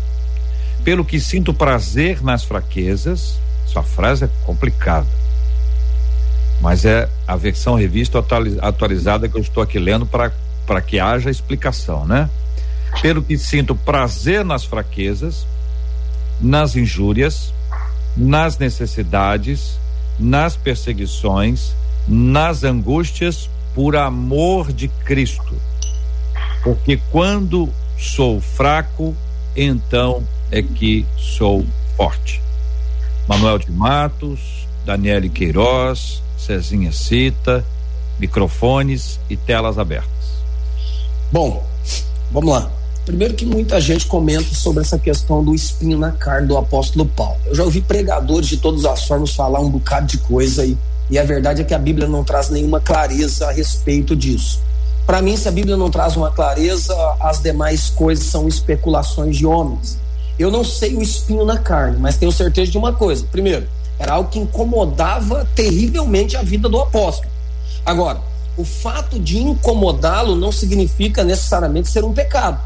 [0.83, 5.07] Pelo que sinto prazer nas fraquezas, essa frase é complicada,
[6.61, 8.23] mas é a versão revista
[8.61, 12.29] atualizada que eu estou aqui lendo para que haja explicação, né?
[13.01, 15.45] pelo que sinto prazer nas fraquezas,
[16.39, 17.53] nas injúrias,
[18.15, 19.79] nas necessidades,
[20.19, 21.73] nas perseguições,
[22.07, 25.53] nas angústias, por amor de Cristo.
[26.63, 29.15] Porque quando sou fraco,
[29.55, 31.63] então é que sou
[31.95, 32.41] forte.
[33.27, 37.63] Manuel de Matos, Daniele Queiroz, Cezinha Cita,
[38.17, 40.41] microfones e telas abertas.
[41.31, 41.63] Bom,
[42.31, 42.71] vamos lá.
[43.05, 47.39] Primeiro que muita gente comenta sobre essa questão do espinho na carne do apóstolo Paulo.
[47.45, 50.75] Eu já ouvi pregadores de todas as formas falar um bocado de coisa e,
[51.09, 54.61] e a verdade é que a Bíblia não traz nenhuma clareza a respeito disso.
[55.05, 59.45] Para mim, se a Bíblia não traz uma clareza, as demais coisas são especulações de
[59.45, 59.97] homens.
[60.37, 63.25] Eu não sei o espinho na carne, mas tenho certeza de uma coisa.
[63.31, 63.67] Primeiro,
[63.97, 67.31] era algo que incomodava terrivelmente a vida do apóstolo.
[67.85, 68.19] Agora,
[68.57, 72.59] o fato de incomodá-lo não significa necessariamente ser um pecado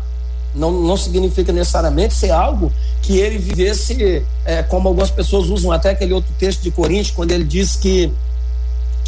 [0.53, 5.91] não, não significa necessariamente ser algo que ele vivesse, é, como algumas pessoas usam até
[5.91, 8.11] aquele outro texto de Coríntios, quando ele diz que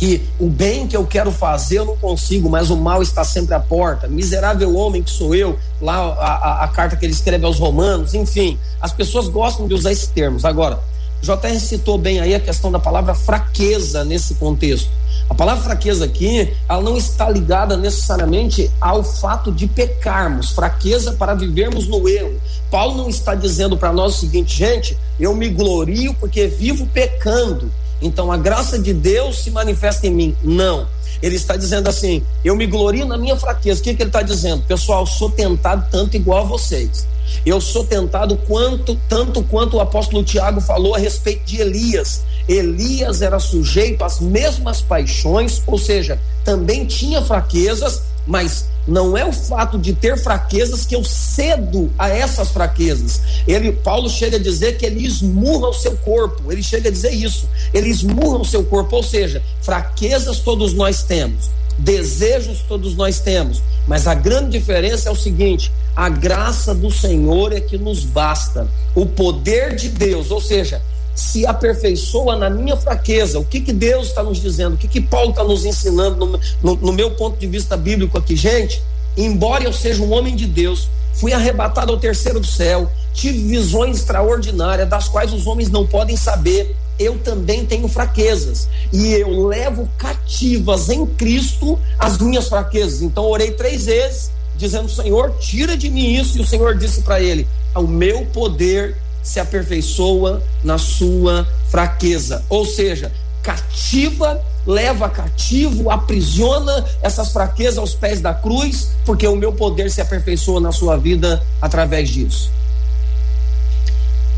[0.03, 3.55] que o bem que eu quero fazer eu não consigo, mas o mal está sempre
[3.55, 4.05] à porta.
[4.05, 8.13] Miserável homem que sou eu, lá a, a, a carta que ele escreve aos romanos,
[8.13, 10.43] enfim, as pessoas gostam de usar esses termos.
[10.43, 10.81] Agora,
[11.21, 14.89] JR citou bem aí a questão da palavra fraqueza nesse contexto.
[15.29, 21.33] A palavra fraqueza aqui, ela não está ligada necessariamente ao fato de pecarmos, fraqueza para
[21.33, 22.41] vivermos no erro.
[22.69, 27.71] Paulo não está dizendo para nós o seguinte, gente, eu me glorio porque vivo pecando.
[28.03, 30.35] Então a graça de Deus se manifesta em mim.
[30.43, 30.87] Não.
[31.21, 33.79] Ele está dizendo assim: eu me glorio na minha fraqueza.
[33.79, 34.63] O que, que ele está dizendo?
[34.63, 37.07] Pessoal, sou tentado tanto igual a vocês.
[37.45, 42.23] Eu sou tentado quanto tanto quanto o apóstolo Tiago falou a respeito de Elias.
[42.47, 49.31] Elias era sujeito às mesmas paixões, ou seja, também tinha fraquezas, mas não é o
[49.31, 53.21] fato de ter fraquezas que eu cedo a essas fraquezas.
[53.47, 56.51] Ele, Paulo chega a dizer que ele esmurra o seu corpo.
[56.51, 57.47] Ele chega a dizer isso.
[57.73, 63.63] Ele esmurra o seu corpo, ou seja, fraquezas todos nós temos, desejos todos nós temos,
[63.87, 68.67] mas a grande diferença é o seguinte: a graça do Senhor é que nos basta.
[68.93, 70.81] O poder de Deus, ou seja,
[71.15, 73.39] se aperfeiçoa na minha fraqueza.
[73.39, 74.75] O que, que Deus está nos dizendo?
[74.75, 78.17] O que, que Paulo está nos ensinando no, no, no meu ponto de vista bíblico
[78.17, 78.35] aqui?
[78.35, 78.81] Gente,
[79.15, 83.97] embora eu seja um homem de Deus, fui arrebatado ao terceiro do céu, tive visões
[83.97, 86.75] extraordinárias, das quais os homens não podem saber.
[86.99, 93.01] Eu também tenho fraquezas e eu levo cativas em Cristo as minhas fraquezas.
[93.01, 96.37] Então, orei três vezes, dizendo: Senhor, tira de mim isso.
[96.37, 102.43] E o Senhor disse para ele: O meu poder se aperfeiçoa na sua fraqueza.
[102.49, 103.11] Ou seja,
[103.41, 110.01] cativa, leva cativo, aprisiona essas fraquezas aos pés da cruz, porque o meu poder se
[110.01, 112.51] aperfeiçoa na sua vida através disso.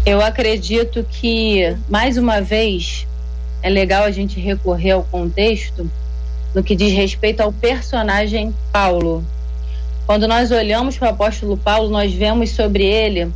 [0.06, 3.08] Eu acredito que, mais uma vez,
[3.64, 5.90] é legal a gente recorrer ao contexto
[6.54, 9.26] no que diz respeito ao personagem Paulo.
[10.06, 13.32] Quando nós olhamos para o apóstolo Paulo, nós vemos sobre ele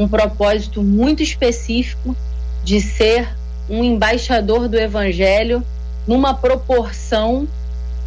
[0.00, 2.16] um propósito muito específico
[2.64, 3.28] de ser
[3.68, 5.62] um embaixador do evangelho
[6.06, 7.46] numa proporção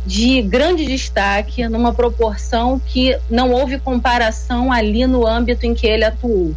[0.04, 6.04] de grande destaque, numa proporção que não houve comparação ali no âmbito em que ele
[6.04, 6.56] atuou.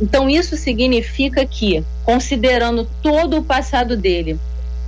[0.00, 4.36] Então, isso significa que, considerando todo o passado dele,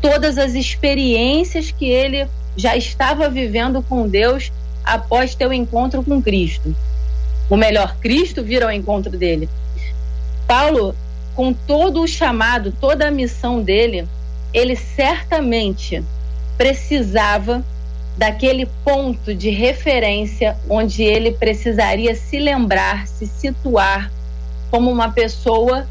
[0.03, 2.27] todas as experiências que ele
[2.57, 4.51] já estava vivendo com Deus
[4.85, 6.75] após ter o encontro com Cristo,
[7.49, 9.49] o melhor, Cristo vir ao encontro dele.
[10.49, 10.97] Paulo,
[11.37, 14.09] com todo o chamado, toda a missão dele,
[14.53, 16.03] ele certamente
[16.57, 17.63] precisava
[18.17, 24.11] daquele ponto de referência onde ele precisaria se lembrar, se situar
[24.71, 25.87] como uma pessoa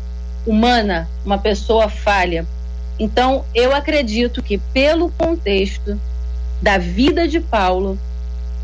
[0.46, 2.46] humana, uma pessoa falha.
[3.00, 6.00] Então, eu acredito que, pelo contexto
[6.62, 7.98] da vida de Paulo,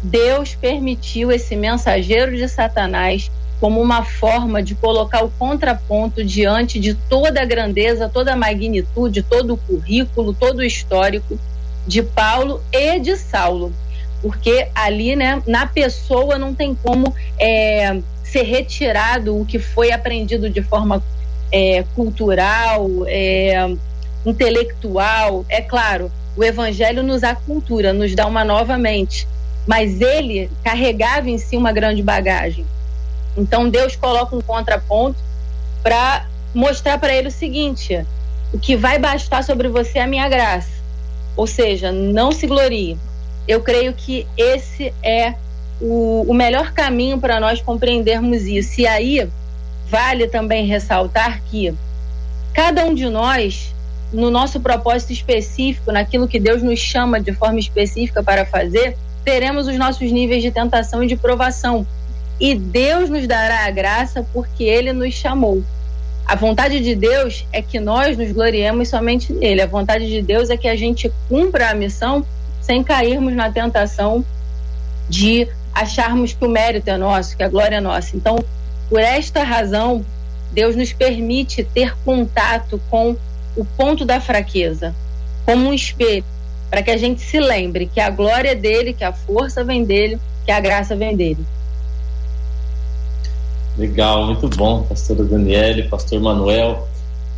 [0.02, 3.30] Deus permitiu esse mensageiro de Satanás
[3.64, 9.24] como uma forma de colocar o contraponto diante de toda a grandeza, toda a magnitude,
[9.24, 11.40] todo o currículo, todo o histórico
[11.88, 13.72] de Paulo e de Saulo.
[14.22, 20.50] Porque ali, né, na pessoa não tem como é, ser retirado o que foi aprendido
[20.50, 21.02] de forma
[21.50, 23.74] é, cultural, é,
[24.26, 25.46] intelectual.
[25.48, 29.26] É claro, o evangelho nos acultura, nos dá uma nova mente,
[29.66, 32.66] mas ele carregava em si uma grande bagagem.
[33.36, 35.18] Então Deus coloca um contraponto
[35.82, 38.06] para mostrar para ele o seguinte:
[38.54, 40.72] o que vai bastar sobre você é a minha graça.
[41.36, 42.98] Ou seja, não se glorie.
[43.48, 45.34] Eu creio que esse é
[45.82, 48.80] o, o melhor caminho para nós compreendermos isso.
[48.80, 49.28] E aí
[49.90, 51.74] vale também ressaltar que
[52.54, 53.74] cada um de nós,
[54.12, 59.68] no nosso propósito específico, naquilo que Deus nos chama de forma específica para fazer, teremos
[59.68, 61.86] os nossos níveis de tentação e de provação.
[62.40, 65.64] E Deus nos dará a graça porque Ele nos chamou.
[66.26, 69.62] A vontade de Deus é que nós nos gloriemos somente nele.
[69.62, 72.26] A vontade de Deus é que a gente cumpra a missão
[72.62, 74.24] sem cairmos na tentação
[75.10, 78.16] de acharmos que o mérito é nosso, que a glória é nossa.
[78.16, 78.38] Então,
[78.90, 80.06] por esta razão,
[80.52, 83.18] Deus nos permite ter contato com
[83.56, 84.96] o ponto da fraqueza,
[85.46, 86.24] como um espelho,
[86.70, 89.84] para que a gente se lembre que a glória é dele, que a força vem
[89.84, 91.46] dele, que a graça vem dele.
[93.78, 96.88] Legal, muito bom, pastora Daniele, pastor Manuel.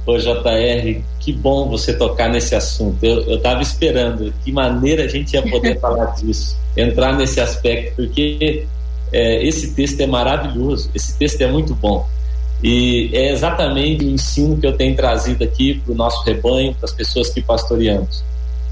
[0.05, 3.03] Ô JR, que bom você tocar nesse assunto.
[3.03, 8.67] Eu estava esperando que maneira a gente ia poder falar disso, entrar nesse aspecto, porque
[9.11, 12.05] é, esse texto é maravilhoso, esse texto é muito bom.
[12.61, 16.85] E é exatamente o ensino que eu tenho trazido aqui para o nosso rebanho, para
[16.85, 18.23] as pessoas que pastoreamos.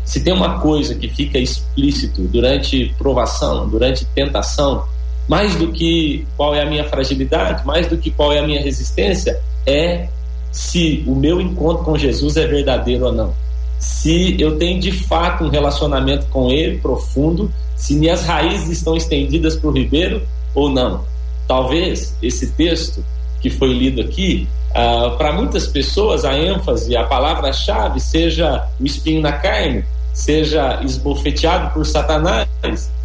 [0.03, 4.85] Se tem uma coisa que fica explícito durante provação, durante tentação,
[5.27, 8.61] mais do que qual é a minha fragilidade, mais do que qual é a minha
[8.61, 10.07] resistência, é
[10.51, 13.33] se o meu encontro com Jesus é verdadeiro ou não.
[13.79, 19.55] Se eu tenho de fato um relacionamento com Ele profundo, se minhas raízes estão estendidas
[19.55, 20.21] para o ribeiro
[20.53, 21.03] ou não.
[21.47, 23.03] Talvez esse texto
[23.41, 29.21] que foi lido aqui, uh, para muitas pessoas a ênfase, a palavra-chave seja o espinho
[29.21, 32.47] na carne, seja esbofeteado por Satanás,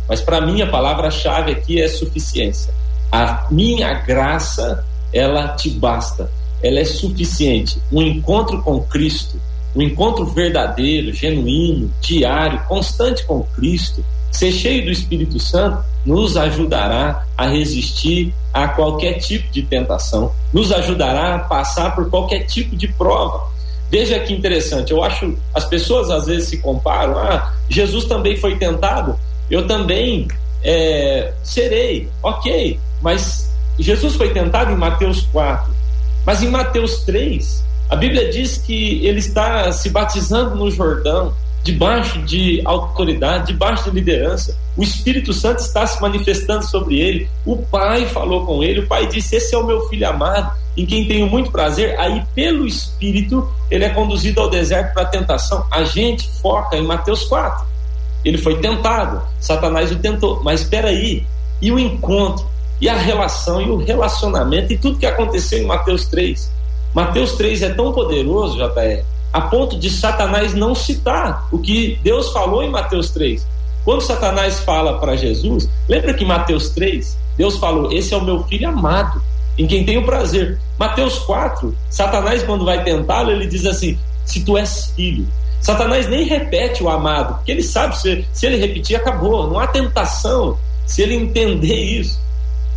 [0.08, 2.72] mas para mim a palavra-chave aqui é suficiência.
[3.12, 6.30] A minha graça, ela te basta
[6.62, 7.80] ela é suficiente.
[7.92, 9.40] Um encontro com Cristo,
[9.74, 17.26] um encontro verdadeiro, genuíno, diário, constante com Cristo, ser cheio do Espírito Santo, nos ajudará
[17.36, 22.88] a resistir a qualquer tipo de tentação, nos ajudará a passar por qualquer tipo de
[22.88, 23.48] prova.
[23.90, 28.56] Veja que interessante, eu acho as pessoas às vezes se comparam, ah, Jesus também foi
[28.56, 29.18] tentado,
[29.50, 30.28] eu também
[30.62, 35.72] é, serei, ok, mas Jesus foi tentado em Mateus 4,
[36.26, 41.32] mas em Mateus 3, a Bíblia diz que ele está se batizando no Jordão,
[41.62, 44.56] debaixo de autoridade, debaixo de liderança.
[44.76, 47.28] O Espírito Santo está se manifestando sobre ele.
[47.44, 48.80] O Pai falou com ele.
[48.80, 51.98] O Pai disse: Esse é o meu filho amado, em quem tenho muito prazer.
[51.98, 55.66] Aí, pelo Espírito, ele é conduzido ao deserto para a tentação.
[55.70, 57.66] A gente foca em Mateus 4.
[58.24, 60.42] Ele foi tentado, Satanás o tentou.
[60.42, 61.26] Mas espera aí,
[61.60, 62.46] e o encontro?
[62.80, 66.50] e a relação e o relacionamento e tudo que aconteceu em Mateus 3.
[66.94, 72.32] Mateus 3 é tão poderoso, JR, a ponto de Satanás não citar o que Deus
[72.32, 73.46] falou em Mateus 3.
[73.84, 78.44] Quando Satanás fala para Jesus, lembra que Mateus 3, Deus falou: Esse é o meu
[78.44, 79.20] filho amado,
[79.56, 80.58] em quem tenho prazer.
[80.78, 85.26] Mateus 4, Satanás, quando vai tentá-lo, ele diz assim: Se tu és filho.
[85.60, 89.48] Satanás nem repete o amado, porque ele sabe se, se ele repetir, acabou.
[89.48, 90.56] Não há tentação
[90.86, 92.20] se ele entender isso.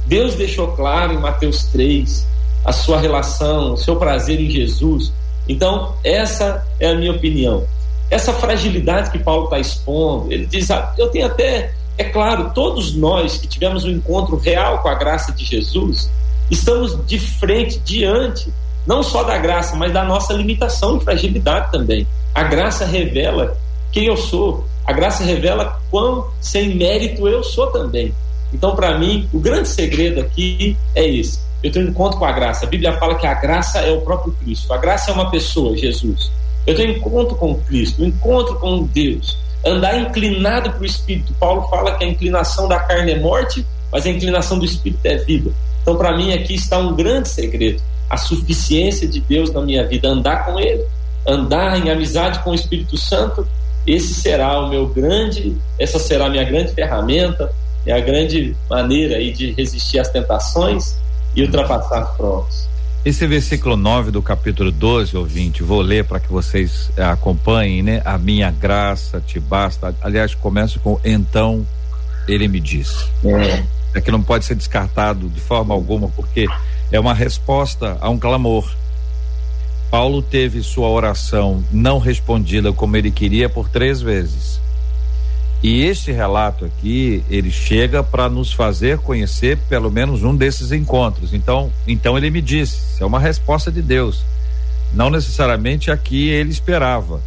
[0.08, 2.28] Deus deixou claro em Mateus 3
[2.66, 5.12] a sua relação, o seu prazer em Jesus.
[5.48, 7.66] Então, essa é a minha opinião.
[8.10, 12.94] Essa fragilidade que Paulo está expondo, ele diz: ah, eu tenho até, é claro, todos
[12.94, 16.12] nós que tivemos um encontro real com a graça de Jesus,
[16.50, 18.52] estamos de frente, diante,
[18.86, 22.06] não só da graça, mas da nossa limitação e fragilidade também.
[22.34, 23.58] A graça revela
[23.92, 28.14] quem eu sou, a graça revela quão sem mérito eu sou também.
[28.54, 31.40] Então, para mim, o grande segredo aqui é esse.
[31.64, 32.66] Eu tenho encontro com a graça.
[32.66, 34.74] A Bíblia fala que a graça é o próprio Cristo.
[34.74, 36.32] A graça é uma pessoa, Jesus.
[36.66, 39.38] Eu tenho encontro com Cristo, encontro com Deus.
[39.66, 41.34] Andar inclinado para o Espírito.
[41.40, 45.18] Paulo fala que a inclinação da carne é morte, mas a inclinação do Espírito é
[45.18, 45.52] vida.
[45.82, 47.82] Então, para mim, aqui está um grande segredo.
[48.10, 50.08] A suficiência de Deus na minha vida.
[50.08, 50.84] Andar com Ele,
[51.26, 53.48] andar em amizade com o Espírito Santo.
[53.86, 57.52] Esse será o meu grande, essa será a minha grande ferramenta,
[57.86, 60.96] é a grande maneira aí de resistir às tentações
[61.36, 62.70] e ultrapassar as provas.
[63.04, 68.00] Esse versículo 9 do capítulo 12, ouvinte, vou ler para que vocês eh, acompanhem, né?
[68.06, 69.96] A minha graça te basta.
[70.04, 71.66] Aliás, começa com então
[72.28, 73.06] ele me disse.
[73.26, 73.64] É.
[73.96, 76.46] é que não pode ser descartado de forma alguma, porque
[76.92, 78.72] é uma resposta a um clamor.
[79.92, 84.62] Paulo teve sua oração não respondida como ele queria por três vezes.
[85.62, 91.34] E este relato aqui, ele chega para nos fazer conhecer pelo menos um desses encontros.
[91.34, 94.24] Então, então ele me disse, é uma resposta de Deus.
[94.94, 97.22] Não necessariamente a que ele esperava,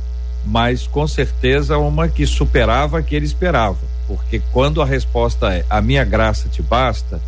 [0.44, 3.78] mas com certeza uma que superava a que ele esperava.
[4.08, 7.20] Porque quando a resposta é a minha graça te basta,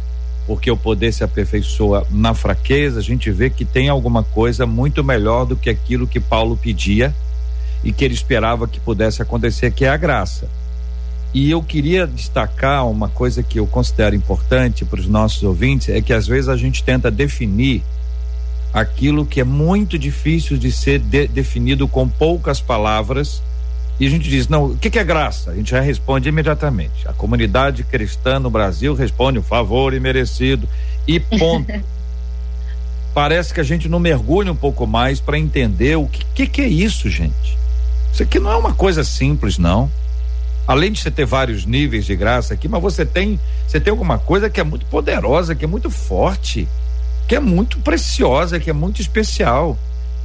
[0.46, 5.02] porque o poder se aperfeiçoa na fraqueza, a gente vê que tem alguma coisa muito
[5.02, 7.14] melhor do que aquilo que Paulo pedia
[7.82, 10.48] e que ele esperava que pudesse acontecer, que é a graça.
[11.34, 16.00] E eu queria destacar uma coisa que eu considero importante para os nossos ouvintes: é
[16.00, 17.82] que às vezes a gente tenta definir
[18.72, 23.42] aquilo que é muito difícil de ser de, definido com poucas palavras.
[23.98, 25.50] E a gente diz: não, o que, que, é graça?
[25.50, 27.06] A gente já responde imediatamente.
[27.06, 30.68] A comunidade cristã no Brasil responde: favor imerecido
[31.06, 31.72] e ponto.
[33.14, 36.60] Parece que a gente não mergulha um pouco mais para entender o que, que, que
[36.60, 37.56] é isso, gente.
[38.12, 39.90] Isso aqui não é uma coisa simples, não
[40.66, 44.18] além de você ter vários níveis de graça aqui, mas você tem, você tem alguma
[44.18, 46.66] coisa que é muito poderosa, que é muito forte,
[47.28, 49.78] que é muito preciosa, que é muito especial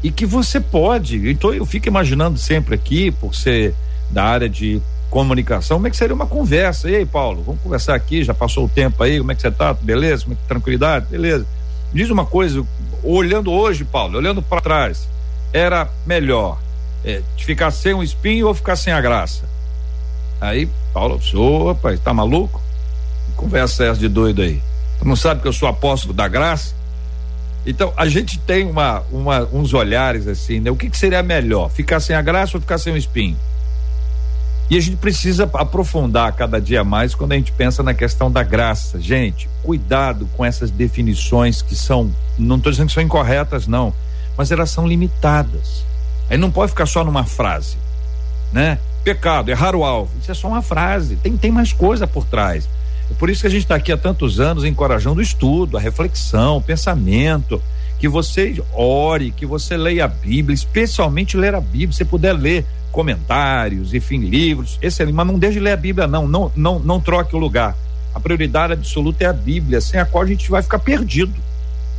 [0.03, 1.29] e que você pode.
[1.29, 3.73] Então eu fico imaginando sempre aqui, por ser
[4.09, 6.89] da área de comunicação, como é que seria uma conversa?
[6.89, 9.51] E aí, Paulo, vamos conversar aqui, já passou o tempo aí, como é que você
[9.51, 9.73] tá?
[9.73, 10.23] Beleza?
[10.23, 11.07] Como é que, tranquilidade?
[11.09, 11.45] Beleza.
[11.93, 12.65] Diz uma coisa,
[13.03, 15.07] olhando hoje, Paulo, olhando para trás,
[15.51, 16.57] era melhor
[17.03, 19.43] é, ficar sem um espinho ou ficar sem a graça?
[20.39, 22.61] Aí Paulo opa, tá maluco?
[23.35, 24.61] Conversa essa de doido aí.
[24.99, 26.73] Tu não sabe que eu sou apóstolo da graça?
[27.65, 30.71] Então, a gente tem uma, uma, uns olhares assim, né?
[30.71, 31.69] O que, que seria melhor?
[31.69, 33.37] Ficar sem a graça ou ficar sem o espinho?
[34.69, 38.41] E a gente precisa aprofundar cada dia mais quando a gente pensa na questão da
[38.41, 38.99] graça.
[38.99, 43.93] Gente, cuidado com essas definições que são, não estou dizendo que são incorretas, não,
[44.37, 45.85] mas elas são limitadas.
[46.29, 47.75] Aí não pode ficar só numa frase,
[48.53, 48.79] né?
[49.03, 50.11] pecado, errar o alvo.
[50.21, 52.67] Isso é só uma frase, tem, tem mais coisa por trás.
[53.17, 56.57] Por isso que a gente está aqui há tantos anos encorajando o estudo, a reflexão,
[56.57, 57.61] o pensamento,
[57.99, 62.65] que você ore, que você leia a Bíblia, especialmente ler a Bíblia, se puder ler
[62.91, 66.99] comentários, enfim, livros, esse mas não deixe de ler a Bíblia não, não, não, não
[66.99, 67.75] troque o lugar.
[68.13, 71.33] A prioridade absoluta é a Bíblia, sem a qual a gente vai ficar perdido,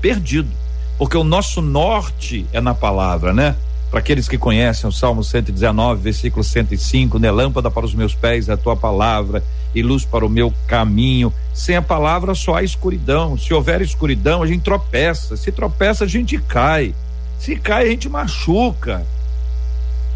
[0.01, 0.51] perdido,
[0.99, 3.57] porque o nosso norte é na palavra, né?
[3.93, 7.31] Para aqueles que conhecem o Salmo 119, versículo 105, né?
[7.31, 11.31] Lâmpada para os meus pés é a tua palavra e luz para o meu caminho.
[11.53, 13.37] Sem a palavra só há escuridão.
[13.37, 15.37] Se houver escuridão, a gente tropeça.
[15.37, 16.95] Se tropeça, a gente cai.
[17.39, 19.07] Se cai, a gente machuca.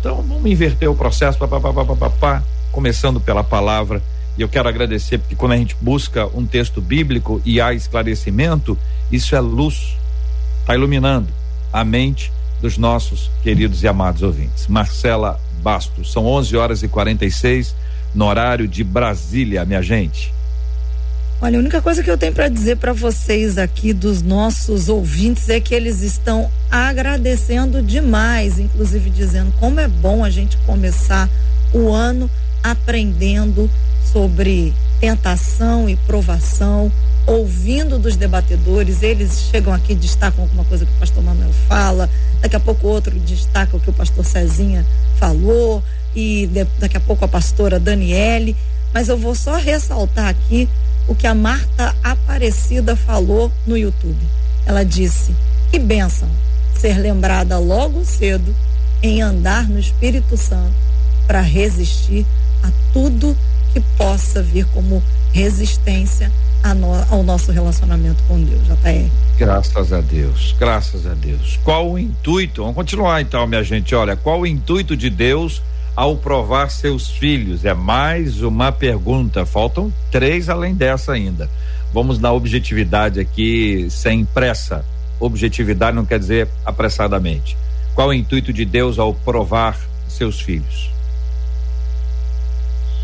[0.01, 4.03] Então vamos inverter o processo, pá, pá, pá, pá, pá, pá, começando pela palavra.
[4.39, 8.79] E eu quero agradecer porque quando a gente busca um texto bíblico e há esclarecimento,
[9.13, 9.99] isso é luz,
[10.63, 11.29] está iluminando
[11.71, 14.67] a mente dos nossos queridos e amados ouvintes.
[14.67, 17.75] Marcela Bastos, são 11 horas e 46
[18.15, 20.33] no horário de Brasília, minha gente.
[21.41, 25.51] Olha, a única coisa que eu tenho para dizer para vocês aqui dos nossos ouvintes
[25.51, 31.29] é que eles estão agradecendo demais, inclusive dizendo como é bom a gente começar
[31.75, 32.31] o ano
[32.63, 33.71] aprendendo
[34.11, 36.91] sobre tentação e provação,
[37.27, 42.09] ouvindo dos debatedores, eles chegam aqui destacam alguma coisa que o pastor Manuel fala,
[42.41, 44.87] daqui a pouco outro destaca o que o pastor Cezinha
[45.19, 45.83] falou,
[46.15, 48.57] e de, daqui a pouco a pastora Daniele,
[48.95, 50.69] mas eu vou só ressaltar aqui
[51.09, 54.17] o que a Marta Aparecida falou no YouTube.
[54.65, 55.35] Ela disse:
[55.71, 56.29] Que bênção
[56.79, 58.55] ser lembrada logo cedo
[59.03, 60.75] em andar no Espírito Santo
[61.27, 62.25] para resistir
[62.63, 63.37] a tudo
[63.73, 65.03] que possa vir como
[65.33, 66.33] resistência
[66.75, 69.11] no, ao nosso relacionamento com Deus, JR.
[69.39, 71.59] Graças a Deus, graças a Deus.
[71.63, 72.63] Qual o intuito?
[72.63, 73.95] Vamos continuar então, minha gente.
[73.95, 75.63] Olha, qual o intuito de Deus
[75.95, 77.65] ao provar seus filhos?
[77.65, 79.45] É mais uma pergunta.
[79.45, 81.49] Faltam três além dessa ainda.
[81.93, 84.85] Vamos na objetividade aqui, sem pressa.
[85.21, 87.57] Objetividade não quer dizer apressadamente.
[87.95, 90.91] Qual o intuito de Deus ao provar seus filhos?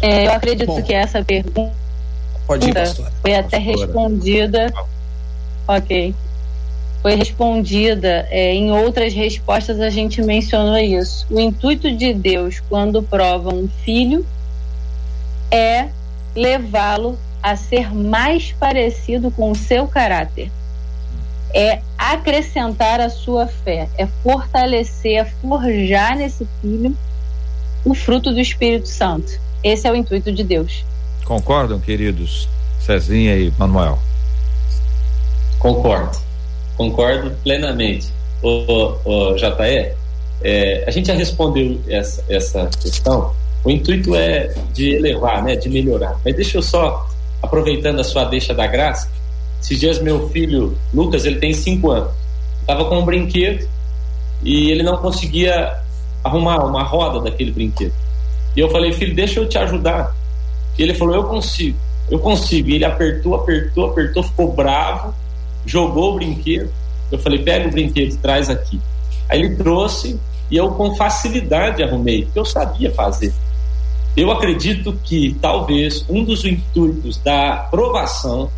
[0.02, 1.81] É, eu acredito Bom, que essa pergunta
[2.52, 3.12] pode ir, pastora.
[3.22, 3.86] foi até pastora.
[3.86, 4.72] respondida.
[5.66, 6.14] Ok.
[7.00, 11.26] Foi respondida é, em outras respostas a gente mencionou isso.
[11.30, 14.24] O intuito de Deus quando prova um filho
[15.50, 15.88] é
[16.34, 20.50] levá-lo a ser mais parecido com o seu caráter.
[21.54, 26.96] É acrescentar a sua fé, é fortalecer, é forjar nesse filho
[27.84, 29.40] o fruto do Espírito Santo.
[29.62, 30.84] Esse é o intuito de Deus.
[31.32, 32.46] Concordam, queridos
[32.78, 33.98] Cezinha e Manuel?
[35.58, 36.18] Concordo.
[36.76, 38.08] Concordo plenamente.
[38.42, 39.94] O, o JE,
[40.42, 43.32] é, a gente já respondeu essa, essa questão.
[43.64, 46.20] O intuito é de elevar, né, de melhorar.
[46.22, 47.08] Mas deixa eu só,
[47.40, 49.10] aproveitando a sua deixa da graça,
[49.62, 52.12] esses dias meu filho, Lucas, ele tem cinco anos,
[52.60, 53.66] estava com um brinquedo
[54.42, 55.78] e ele não conseguia
[56.22, 57.94] arrumar uma roda daquele brinquedo.
[58.54, 60.14] E eu falei, filho, deixa eu te ajudar.
[60.78, 61.78] E ele falou, eu consigo,
[62.10, 62.68] eu consigo.
[62.70, 65.14] E ele apertou, apertou, apertou, ficou bravo,
[65.66, 66.70] jogou o brinquedo.
[67.10, 68.80] Eu falei, pega o brinquedo, traz aqui.
[69.28, 70.18] Aí ele trouxe
[70.50, 73.32] e eu com facilidade arrumei, porque eu sabia fazer.
[74.14, 78.50] Eu acredito que talvez um dos intuitos da aprovação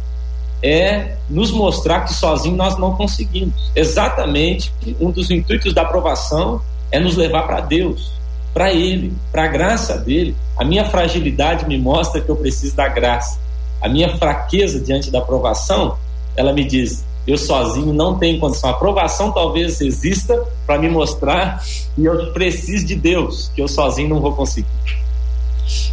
[0.60, 3.70] é nos mostrar que sozinho nós não conseguimos.
[3.76, 6.60] Exatamente um dos intuitos da aprovação
[6.90, 8.12] é nos levar para Deus,
[8.54, 10.34] para Ele, para a graça dele.
[10.56, 13.38] A minha fragilidade me mostra que eu preciso da graça.
[13.82, 15.98] A minha fraqueza diante da aprovação,
[16.36, 18.70] ela me diz: eu sozinho não tenho condição.
[18.70, 21.62] A aprovação talvez exista para me mostrar
[21.94, 24.68] que eu preciso de Deus, que eu sozinho não vou conseguir.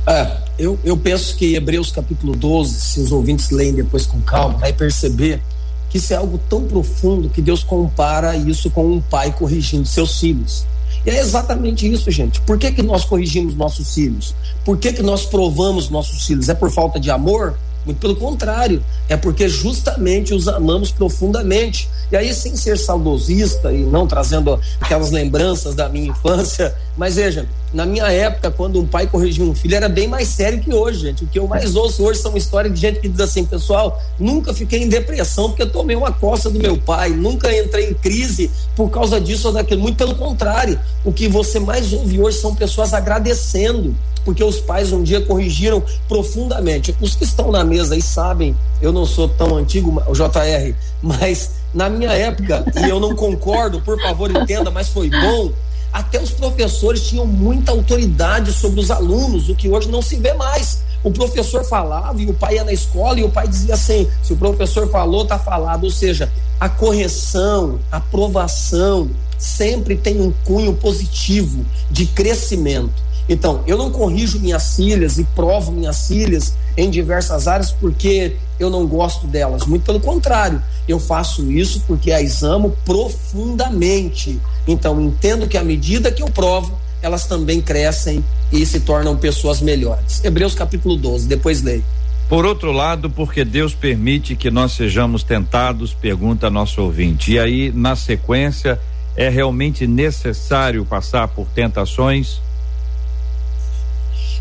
[0.05, 4.57] É, eu, eu penso que Hebreus capítulo 12, se os ouvintes leem depois com calma,
[4.57, 5.41] vai perceber
[5.89, 10.20] que isso é algo tão profundo que Deus compara isso com um pai corrigindo seus
[10.20, 10.66] filhos.
[11.06, 12.39] E é exatamente isso, gente.
[12.41, 14.36] Por que, que nós corrigimos nossos filhos?
[14.64, 16.49] Por que, que nós provamos nossos filhos?
[16.49, 17.56] É por falta de amor?
[17.86, 21.89] Muito pelo contrário, é porque justamente os amamos profundamente.
[22.12, 27.47] E aí, sem ser saudosista e não trazendo aquelas lembranças da minha infância, mas veja,
[27.74, 30.99] na minha época, quando um pai corrigia um filho, era bem mais sério que hoje,
[30.99, 31.24] gente.
[31.24, 34.53] O que eu mais ouço hoje são histórias de gente que diz assim, pessoal, nunca
[34.53, 38.89] fiquei em depressão porque tomei uma coça do meu pai, nunca entrei em crise por
[38.89, 39.82] causa disso ou daquilo.
[39.82, 44.91] Muito pelo contrário, o que você mais ouve hoje são pessoas agradecendo porque os pais
[44.91, 46.95] um dia corrigiram profundamente.
[47.01, 51.51] Os que estão na mesa aí sabem, eu não sou tão antigo, o JR, mas
[51.74, 55.51] na minha época, e eu não concordo, por favor entenda, mas foi bom.
[55.92, 60.34] Até os professores tinham muita autoridade sobre os alunos, o que hoje não se vê
[60.34, 60.84] mais.
[61.04, 64.34] O professor falava e o pai ia na escola e o pai dizia assim: se
[64.34, 65.84] o professor falou, tá falado.
[65.84, 73.11] Ou seja, a correção, a aprovação sempre tem um cunho positivo de crescimento.
[73.32, 78.69] Então, eu não corrijo minhas filhas e provo minhas filhas em diversas áreas porque eu
[78.69, 79.65] não gosto delas.
[79.65, 84.38] Muito pelo contrário, eu faço isso porque as amo profundamente.
[84.67, 88.21] Então, entendo que à medida que eu provo, elas também crescem
[88.51, 90.21] e se tornam pessoas melhores.
[90.25, 91.86] Hebreus capítulo 12, depois leio.
[92.27, 97.32] Por outro lado, porque Deus permite que nós sejamos tentados, pergunta nosso ouvinte.
[97.32, 98.77] E aí, na sequência,
[99.15, 102.41] é realmente necessário passar por tentações?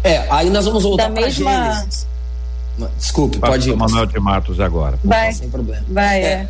[0.02, 1.74] É, aí nós vamos voltar para mesma...
[1.74, 2.06] Gênesis.
[2.96, 3.76] Desculpe, Passa pode ir.
[3.76, 4.98] Manuel de Matos agora.
[5.04, 5.84] Vai, sem problema.
[5.88, 6.26] Vai, é.
[6.26, 6.48] é.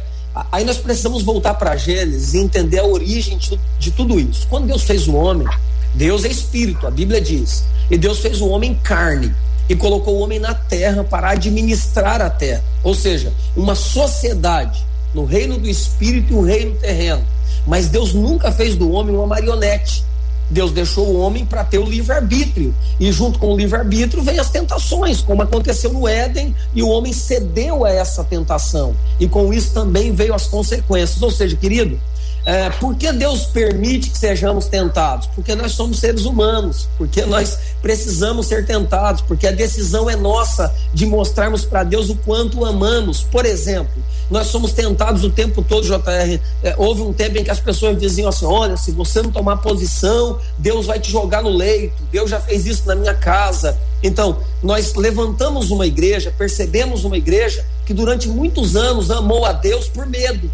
[0.53, 4.47] Aí nós precisamos voltar para Gênesis e entender a origem de, de tudo isso.
[4.49, 5.47] Quando Deus fez o homem,
[5.95, 7.65] Deus é espírito, a Bíblia diz.
[7.91, 9.35] E Deus fez o homem carne
[9.69, 12.63] e colocou o homem na terra para administrar a terra.
[12.85, 17.25] Ou seja, uma sociedade no reino do espírito e o reino terreno.
[17.67, 20.05] Mas Deus nunca fez do homem uma marionete.
[20.51, 22.75] Deus deixou o homem para ter o livre-arbítrio.
[22.99, 27.13] E junto com o livre-arbítrio vem as tentações, como aconteceu no Éden, e o homem
[27.13, 28.95] cedeu a essa tentação.
[29.19, 31.23] E com isso também veio as consequências.
[31.23, 31.99] Ou seja, querido,
[32.45, 35.27] É, por que Deus permite que sejamos tentados?
[35.35, 40.75] Porque nós somos seres humanos, porque nós precisamos ser tentados, porque a decisão é nossa
[40.93, 43.23] de mostrarmos para Deus o quanto amamos.
[43.23, 46.41] Por exemplo, nós somos tentados o tempo todo, JR.
[46.63, 49.59] É, houve um tempo em que as pessoas diziam assim: olha, se você não tomar
[49.59, 52.03] posição, Deus vai te jogar no leito.
[52.11, 53.77] Deus já fez isso na minha casa.
[54.03, 59.89] Então, nós levantamos uma igreja, percebemos uma igreja que durante muitos anos amou a Deus
[59.89, 60.51] por medo.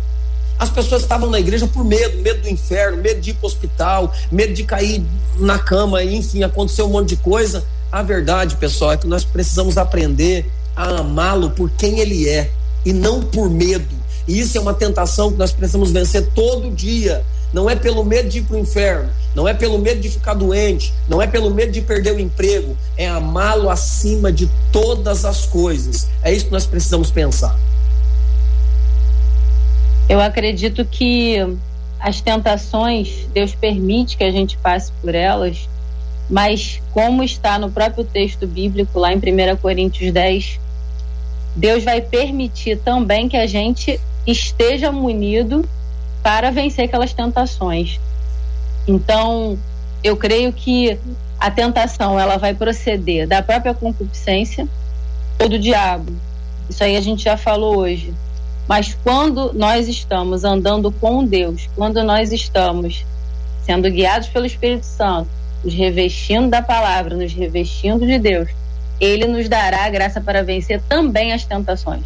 [0.58, 3.46] As pessoas estavam na igreja por medo, medo do inferno, medo de ir para o
[3.46, 5.02] hospital, medo de cair
[5.38, 7.64] na cama, enfim, aconteceu um monte de coisa.
[7.92, 12.50] A verdade, pessoal, é que nós precisamos aprender a amá-lo por quem ele é
[12.84, 13.94] e não por medo.
[14.26, 17.24] E isso é uma tentação que nós precisamos vencer todo dia.
[17.52, 20.34] Não é pelo medo de ir para o inferno, não é pelo medo de ficar
[20.34, 25.46] doente, não é pelo medo de perder o emprego, é amá-lo acima de todas as
[25.46, 26.08] coisas.
[26.22, 27.56] É isso que nós precisamos pensar.
[30.08, 31.36] Eu acredito que
[31.98, 35.68] as tentações, Deus permite que a gente passe por elas,
[36.30, 40.60] mas como está no próprio texto bíblico, lá em 1 Coríntios 10,
[41.56, 45.66] Deus vai permitir também que a gente esteja munido
[46.22, 47.98] para vencer aquelas tentações.
[48.86, 49.58] Então,
[50.02, 50.98] eu creio que
[51.38, 54.68] a tentação ela vai proceder da própria concupiscência
[55.40, 56.12] ou do diabo.
[56.68, 58.12] Isso aí a gente já falou hoje.
[58.68, 63.04] Mas quando nós estamos andando com Deus, quando nós estamos
[63.64, 65.28] sendo guiados pelo Espírito Santo,
[65.64, 68.48] nos revestindo da palavra, nos revestindo de Deus,
[69.00, 72.02] ele nos dará a graça para vencer também as tentações.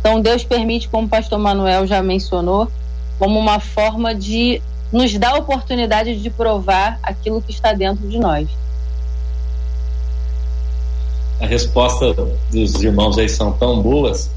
[0.00, 2.70] Então Deus permite, como o pastor Manuel já mencionou,
[3.18, 8.18] como uma forma de nos dar a oportunidade de provar aquilo que está dentro de
[8.18, 8.48] nós.
[11.40, 12.14] A resposta
[12.50, 14.30] dos irmãos aí são tão boas,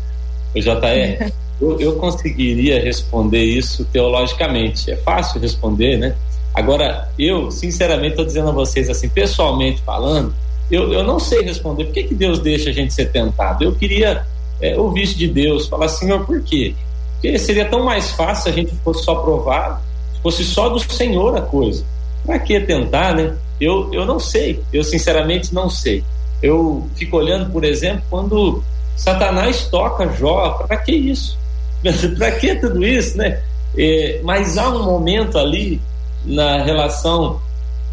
[0.55, 1.31] o JR,
[1.61, 4.91] eu, eu conseguiria responder isso teologicamente.
[4.91, 6.15] É fácil responder, né?
[6.53, 10.33] Agora, eu, sinceramente, estou dizendo a vocês assim, pessoalmente falando,
[10.69, 13.63] eu, eu não sei responder por que, que Deus deixa a gente ser tentado.
[13.63, 14.25] Eu queria
[14.61, 16.75] é, ouvir de Deus, falar, Senhor, por quê?
[17.13, 19.81] Porque seria tão mais fácil se a gente fosse só provado,
[20.21, 21.83] fosse só do Senhor a coisa.
[22.25, 23.35] Para que tentar, né?
[23.59, 26.03] Eu, eu não sei, eu sinceramente não sei.
[26.41, 28.63] Eu fico olhando, por exemplo, quando
[28.95, 31.37] Satanás toca Jó, para que isso?
[32.17, 33.41] para que tudo isso, né?
[33.77, 35.81] É, mas há um momento ali
[36.25, 37.41] na relação,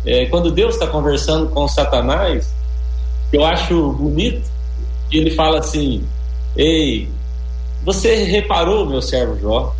[0.04, 2.52] é, quando Deus está conversando com Satanás,
[3.32, 4.48] eu acho bonito,
[5.10, 6.04] que ele fala assim:
[6.56, 7.08] Ei,
[7.84, 9.74] você reparou, meu servo Jó?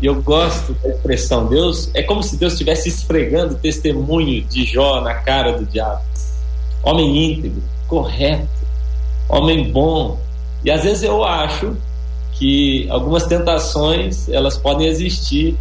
[0.00, 4.64] E eu gosto da expressão Deus, é como se Deus estivesse esfregando o testemunho de
[4.64, 6.02] Jó na cara do diabo.
[6.84, 8.46] Homem íntegro, correto,
[9.28, 10.18] homem bom.
[10.64, 11.76] E às vezes eu acho
[12.38, 15.56] que algumas tentações elas podem existir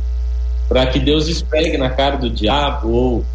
[0.70, 3.26] para que Deus esfregue na cara do diabo ou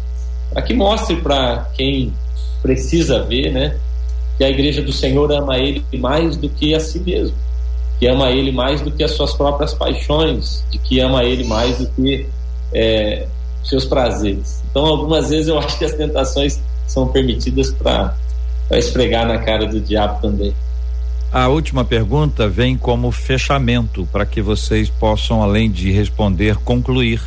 [0.51, 2.13] para que mostre para quem
[2.61, 3.77] precisa ver, né,
[4.37, 7.43] que a igreja do Senhor ama ele mais do que a si mesmo
[8.03, 11.77] que ama Ele mais do que as suas próprias paixões, de que ama Ele mais
[11.77, 12.27] do que
[12.73, 13.25] é,
[13.63, 14.61] seus prazeres.
[14.69, 18.13] Então, algumas vezes eu acho que as tentações são permitidas para
[18.71, 20.53] esfregar na cara do diabo também.
[21.33, 27.19] A última pergunta vem como fechamento para que vocês possam, além de responder, concluir,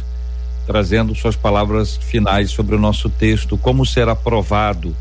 [0.65, 4.95] trazendo suas palavras finais sobre o nosso texto, como ser aprovado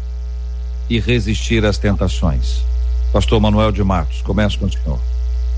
[0.89, 2.63] e resistir às tentações.
[3.13, 4.99] Pastor Manuel de Matos, começo com o senhor.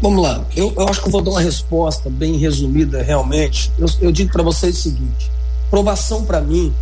[0.02, 3.72] Vamos lá, eu, eu acho que vou dar uma resposta bem resumida, realmente.
[3.80, 5.32] Eu, eu digo para vocês o seguinte:
[5.70, 6.74] provação para mim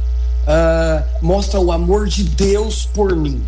[0.48, 3.40] uh, mostra o amor de Deus por mim,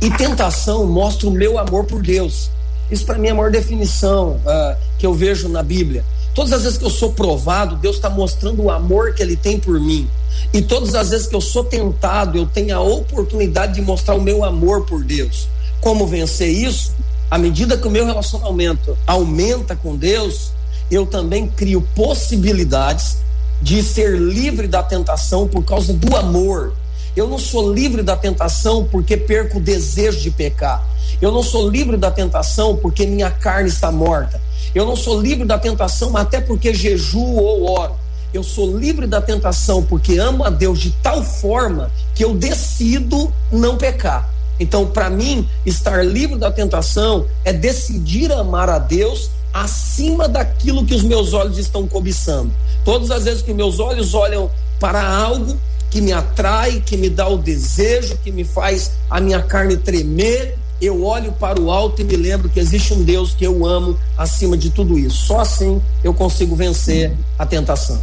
[0.00, 2.50] e tentação mostra o meu amor por Deus.
[2.90, 6.04] Isso para mim é a maior definição uh, que eu vejo na Bíblia.
[6.34, 9.58] Todas as vezes que eu sou provado, Deus está mostrando o amor que Ele tem
[9.58, 10.08] por mim.
[10.52, 14.20] E todas as vezes que eu sou tentado, eu tenho a oportunidade de mostrar o
[14.20, 15.48] meu amor por Deus.
[15.80, 16.92] Como vencer isso?
[17.30, 20.52] à medida que o meu relacionamento aumenta com Deus,
[20.90, 23.18] eu também crio possibilidades
[23.60, 26.74] de ser livre da tentação por causa do amor.
[27.16, 30.86] Eu não sou livre da tentação porque perco o desejo de pecar.
[31.20, 34.38] Eu não sou livre da tentação porque minha carne está morta.
[34.74, 37.94] Eu não sou livre da tentação até porque jejuo ou oro.
[38.34, 43.32] Eu sou livre da tentação porque amo a Deus de tal forma que eu decido
[43.50, 44.28] não pecar.
[44.60, 50.94] Então, para mim, estar livre da tentação é decidir amar a Deus acima daquilo que
[50.94, 52.52] os meus olhos estão cobiçando.
[52.84, 55.56] Todas as vezes que meus olhos olham para algo
[55.90, 60.56] que me atrai, que me dá o desejo, que me faz a minha carne tremer,
[60.80, 63.98] eu olho para o alto e me lembro que existe um Deus que eu amo
[64.16, 65.26] acima de tudo isso.
[65.26, 68.00] Só assim eu consigo vencer a tentação.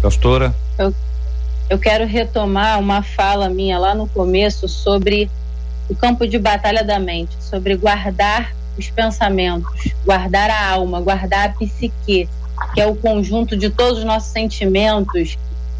[0.00, 0.54] Pastora?
[0.78, 0.94] Eu,
[1.68, 5.30] eu quero retomar uma fala minha lá no começo sobre
[5.88, 11.52] o campo de batalha da mente, sobre guardar os pensamentos, guardar a alma, guardar a
[11.52, 12.28] psique,
[12.74, 15.36] que é o conjunto de todos os nossos sentimentos,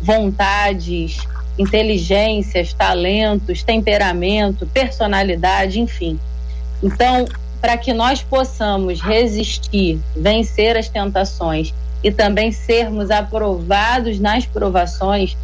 [0.07, 1.18] vontades,
[1.59, 6.18] inteligências, talentos, temperamento, personalidade, enfim.
[6.80, 7.26] Então,
[7.61, 15.36] para que nós possamos resistir, vencer as tentações e também sermos aprovados nas provações,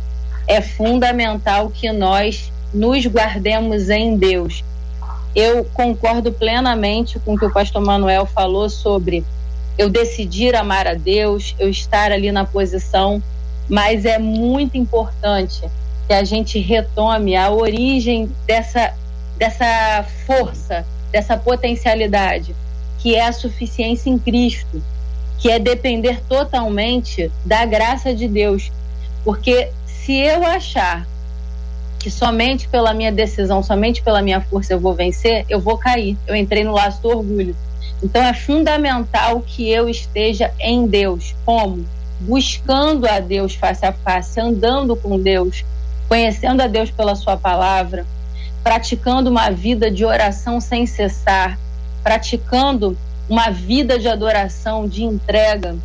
[0.46, 4.62] é fundamental que nós nos guardemos em Deus.
[5.34, 9.24] Eu concordo plenamente com o que o pastor Manuel falou sobre
[9.76, 13.22] eu decidir amar a Deus, eu estar ali na posição,
[13.68, 15.62] mas é muito importante
[16.06, 18.94] que a gente retome a origem dessa,
[19.36, 22.54] dessa força, dessa potencialidade,
[22.98, 24.82] que é a suficiência em Cristo,
[25.38, 28.70] que é depender totalmente da graça de Deus.
[29.24, 31.06] Porque se eu achar
[31.98, 36.16] que somente pela minha decisão, somente pela minha força eu vou vencer, eu vou cair.
[36.26, 37.56] Eu entrei no laço do orgulho.
[38.02, 41.34] Então é fundamental que eu esteja em Deus.
[41.44, 41.84] Como?
[42.22, 45.64] Buscando a Deus face a face, andando com Deus,
[46.08, 48.06] conhecendo a Deus pela Sua palavra,
[48.62, 51.58] praticando uma vida de oração sem cessar,
[52.02, 52.96] praticando
[53.28, 55.76] uma vida de adoração, de entrega,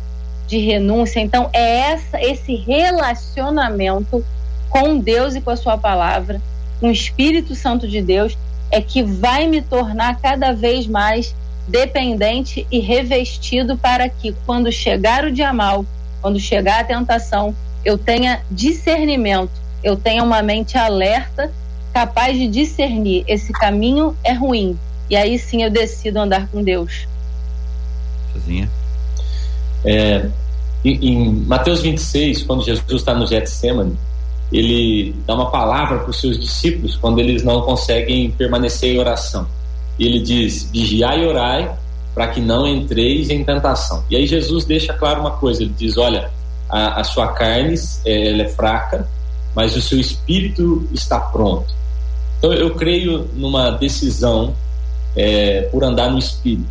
[0.46, 1.20] de renúncia.
[1.20, 4.24] Então é essa esse relacionamento
[4.68, 6.40] com Deus e com a sua palavra,
[6.80, 8.36] com o Espírito Santo de Deus,
[8.70, 11.34] é que vai me tornar cada vez mais
[11.66, 15.84] dependente e revestido para que quando chegar o dia mal,
[16.20, 17.54] quando chegar a tentação,
[17.84, 19.52] eu tenha discernimento,
[19.82, 21.50] eu tenha uma mente alerta,
[21.92, 24.78] capaz de discernir esse caminho é ruim.
[25.08, 27.06] E aí sim eu decido andar com Deus.
[28.32, 28.68] Sozinha.
[29.84, 30.28] É,
[30.84, 33.96] em, Mateus 26, quando Jesus está no Getsemane,
[34.52, 39.46] ele dá uma palavra para os seus discípulos quando eles não conseguem permanecer em oração.
[39.98, 41.70] E ele diz: vigiai e orai
[42.18, 44.02] para que não entreis em tentação.
[44.10, 46.32] E aí Jesus deixa claro uma coisa: ele diz, olha,
[46.68, 49.06] a, a sua carne é, é fraca,
[49.54, 51.72] mas o seu espírito está pronto.
[52.36, 54.52] Então eu creio numa decisão
[55.14, 56.68] é, por andar no espírito.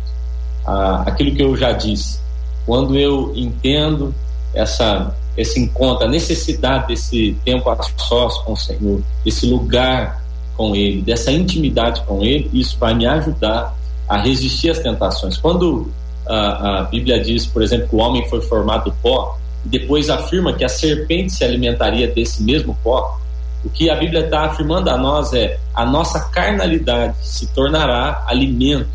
[0.66, 2.20] Ah, aquilo que eu já disse,
[2.66, 4.14] quando eu entendo
[4.52, 10.22] essa esse encontro, a necessidade desse tempo a sós com o Senhor, esse lugar
[10.56, 13.77] com Ele, dessa intimidade com Ele, isso vai me ajudar
[14.08, 15.36] a resistir às tentações.
[15.36, 15.90] Quando
[16.26, 20.08] a, a Bíblia diz, por exemplo, que o homem foi formado do pó, e depois
[20.08, 23.18] afirma que a serpente se alimentaria desse mesmo pó,
[23.64, 28.88] o que a Bíblia está afirmando a nós é a nossa carnalidade se tornará alimento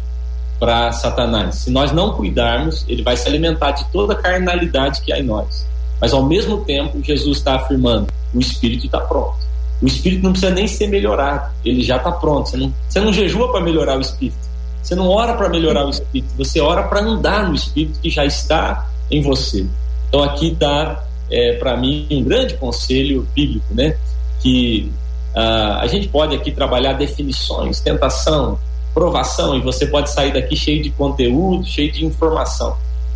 [0.60, 1.56] para Satanás.
[1.56, 5.24] Se nós não cuidarmos, ele vai se alimentar de toda a carnalidade que há em
[5.24, 5.68] nós.
[6.00, 9.36] Mas ao mesmo tempo, Jesus está afirmando: o espírito está pronto.
[9.82, 12.50] O espírito não precisa nem ser melhorado, ele já está pronto.
[12.50, 14.38] Você não, você não jejua para melhorar o espírito,
[14.84, 18.26] você não ora para melhorar o espírito, você ora para andar no espírito que já
[18.26, 19.66] está em você.
[20.10, 23.96] Então aqui está, é, para mim, um grande conselho bíblico, né?
[24.42, 24.92] Que
[25.34, 28.60] uh, a gente pode aqui trabalhar definições, tentação,
[28.94, 32.76] provação, e você pode sair daqui cheio de conteúdo, cheio de informação.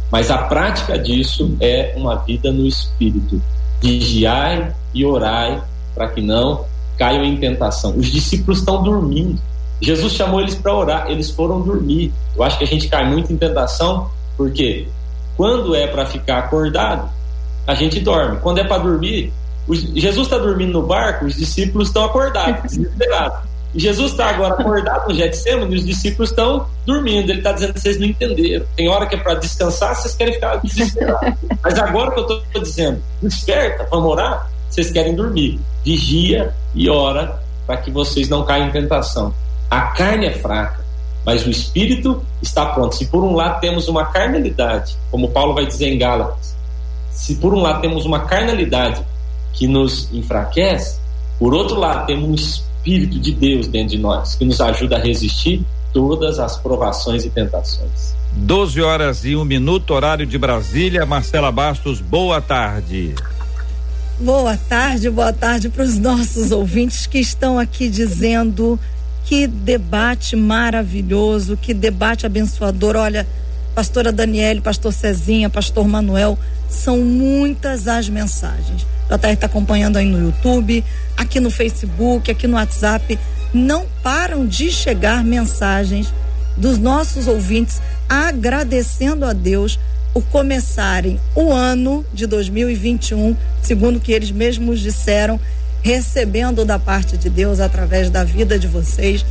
[0.10, 3.42] Mas a prática disso é uma vida no espírito.
[3.82, 5.62] Vigiai e orai
[5.94, 6.66] para que não
[6.98, 7.94] caiam em tentação.
[7.96, 9.40] Os discípulos estão dormindo.
[9.82, 12.12] Jesus chamou eles para orar, eles foram dormir.
[12.36, 14.88] Eu acho que a gente cai muito em tentação, porque
[15.36, 17.10] quando é para ficar acordado,
[17.66, 18.40] a gente dorme.
[18.40, 19.32] Quando é para dormir,
[19.70, 23.48] Jesus está dormindo no barco, os discípulos estão acordados, desesperados.
[23.76, 27.30] Jesus está agora acordado no Getsemane e os discípulos estão dormindo.
[27.30, 28.66] Ele está dizendo que vocês não entenderam.
[28.76, 31.38] Tem hora que é para descansar, vocês querem ficar desesperados.
[31.62, 35.60] Mas agora que eu estou dizendo, desperta, vamos orar, vocês querem dormir.
[35.84, 39.34] Vigia e ora para que vocês não caiam em tentação.
[39.70, 40.80] A carne é fraca,
[41.26, 42.96] mas o espírito está pronto.
[42.96, 46.56] Se por um lado temos uma carnalidade, como Paulo vai dizer em Gálatas,
[47.12, 49.04] se por um lado temos uma carnalidade
[49.54, 51.00] que nos enfraquece,
[51.38, 55.00] por outro lado temos um espírito de Deus dentro de nós, que nos ajuda a
[55.00, 58.16] resistir todas as provações e tentações.
[58.34, 61.06] 12 horas e um minuto, horário de Brasília.
[61.06, 63.16] Marcela Bastos, boa tarde.
[64.20, 68.80] Boa tarde, boa tarde para os nossos ouvintes que estão aqui dizendo
[69.28, 72.96] que debate maravilhoso, que debate abençoador.
[72.96, 73.28] Olha,
[73.76, 78.88] pastora Daniele, pastor Cezinha, pastor Manuel, são muitas as mensagens.
[79.10, 80.82] JR está acompanhando aí no YouTube,
[81.18, 83.20] aqui no Facebook, aqui no WhatsApp.
[83.54, 86.14] Não param de chegar mensagens
[86.56, 89.78] dos nossos ouvintes agradecendo a Deus
[90.14, 95.38] por começarem o ano de 2021, segundo que eles mesmos disseram,
[95.82, 99.26] recebendo da parte de Deus através da vida de vocês.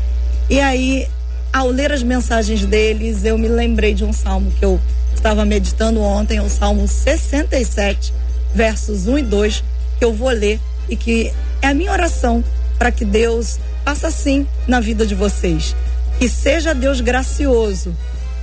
[0.48, 1.08] E aí,
[1.52, 4.80] ao ler as mensagens deles, eu me lembrei de um salmo que eu
[5.14, 8.12] estava meditando ontem, o Salmo 67,
[8.54, 9.64] versos 1 e 2,
[9.98, 11.32] que eu vou ler e que
[11.62, 12.44] é a minha oração
[12.78, 15.74] para que Deus faça assim na vida de vocês.
[16.18, 17.94] Que seja Deus gracioso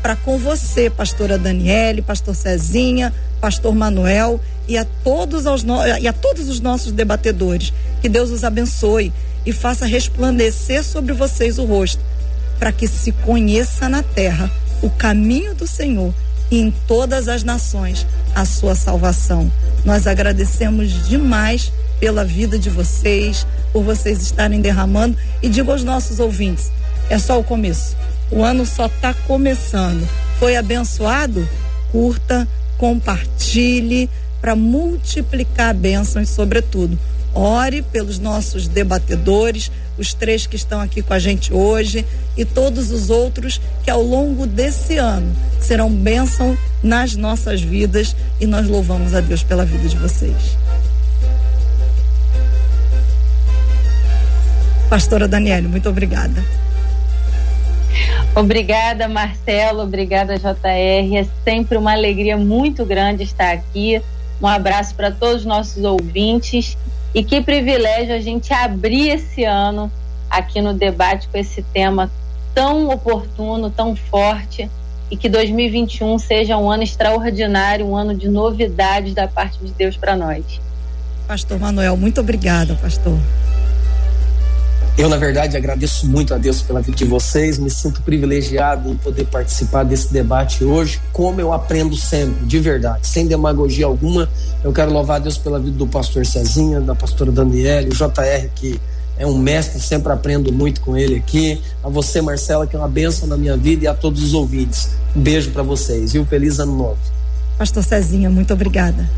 [0.01, 5.85] para com você, pastora Daniele, pastor Cezinha, pastor Manuel e a todos os no...
[5.85, 7.73] e a todos os nossos debatedores.
[8.01, 9.13] Que Deus os abençoe
[9.45, 12.01] e faça resplandecer sobre vocês o rosto,
[12.59, 14.49] para que se conheça na terra
[14.81, 16.13] o caminho do Senhor
[16.51, 18.05] e em todas as nações
[18.35, 19.51] a sua salvação.
[19.85, 26.19] Nós agradecemos demais pela vida de vocês, por vocês estarem derramando e digo aos nossos
[26.19, 26.71] ouvintes,
[27.09, 27.95] é só o começo.
[28.31, 30.07] O ano só está começando.
[30.39, 31.47] Foi abençoado?
[31.91, 32.47] Curta,
[32.77, 34.09] compartilhe
[34.43, 36.99] para multiplicar bênçãos, sobretudo.
[37.33, 42.91] Ore pelos nossos debatedores, os três que estão aqui com a gente hoje e todos
[42.91, 49.15] os outros que ao longo desse ano serão bênção nas nossas vidas e nós louvamos
[49.15, 50.57] a Deus pela vida de vocês.
[54.89, 56.43] Pastora Daniele, muito obrigada.
[58.35, 59.83] Obrigada, Marcelo.
[59.83, 61.15] Obrigada, JR.
[61.15, 64.01] É sempre uma alegria muito grande estar aqui.
[64.41, 66.77] Um abraço para todos os nossos ouvintes
[67.13, 69.91] e que privilégio a gente abrir esse ano
[70.29, 72.11] aqui no debate com esse tema
[72.53, 74.69] tão oportuno, tão forte
[75.11, 79.95] e que 2021 seja um ano extraordinário, um ano de novidades da parte de Deus
[79.95, 80.43] para nós.
[81.27, 83.17] Pastor Manuel, muito obrigada, pastor.
[84.95, 88.95] Eu, na verdade, agradeço muito a Deus pela vida de vocês, me sinto privilegiado em
[88.95, 94.29] poder participar desse debate hoje, como eu aprendo sempre, de verdade, sem demagogia alguma.
[94.63, 98.47] Eu quero louvar a Deus pela vida do pastor Cezinha, da pastora Daniele, o JR,
[98.53, 98.79] que
[99.17, 101.59] é um mestre, sempre aprendo muito com ele aqui.
[101.83, 104.91] A você, Marcela, que é uma bênção na minha vida, e a todos os ouvintes.
[105.15, 106.23] Um beijo para vocês, viu?
[106.23, 106.99] Feliz ano novo.
[107.57, 109.09] Pastor Cezinha, muito obrigada.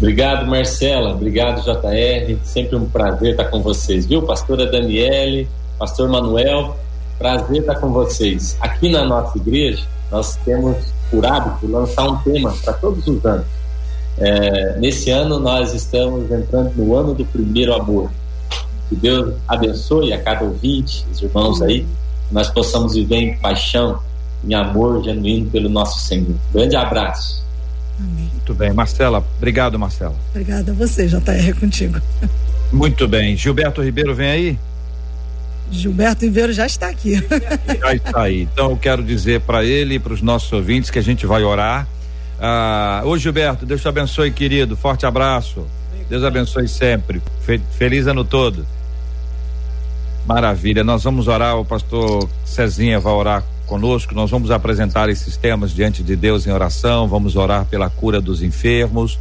[0.00, 1.12] Obrigado, Marcela.
[1.12, 2.34] Obrigado, JR.
[2.42, 4.22] Sempre um prazer estar com vocês, viu?
[4.22, 5.46] Pastora Daniele,
[5.78, 6.74] Pastor Manuel,
[7.18, 8.56] prazer estar com vocês.
[8.62, 10.78] Aqui na nossa igreja, nós temos
[11.10, 13.44] por hábito lançar um tema para todos os anos.
[14.16, 18.10] É, nesse ano, nós estamos entrando no ano do primeiro amor.
[18.88, 21.80] Que Deus abençoe a cada ouvinte, os irmãos aí,
[22.26, 24.00] que nós possamos viver em paixão,
[24.42, 26.34] em amor genuíno pelo nosso Senhor.
[26.54, 27.44] Grande abraço.
[28.00, 28.30] Amém.
[28.32, 28.72] Muito bem.
[28.72, 30.16] Marcela, obrigado, Marcela.
[30.30, 32.00] Obrigada a você, JR, contigo.
[32.72, 33.36] Muito bem.
[33.36, 34.58] Gilberto Ribeiro, vem aí.
[35.70, 37.22] Gilberto Ribeiro já está aqui.
[37.80, 38.42] Já está aí.
[38.42, 41.44] Então eu quero dizer para ele e para os nossos ouvintes que a gente vai
[41.44, 41.86] orar.
[42.40, 44.76] Ah, ô Gilberto, Deus te abençoe, querido.
[44.76, 45.66] Forte abraço.
[46.08, 47.22] Deus abençoe sempre.
[47.72, 48.66] Feliz ano todo.
[50.26, 50.82] Maravilha.
[50.82, 54.16] Nós vamos orar, o pastor Cezinha vai orar conosco.
[54.16, 57.06] Nós vamos apresentar esses temas diante de Deus em oração.
[57.06, 59.16] Vamos orar pela cura dos enfermos,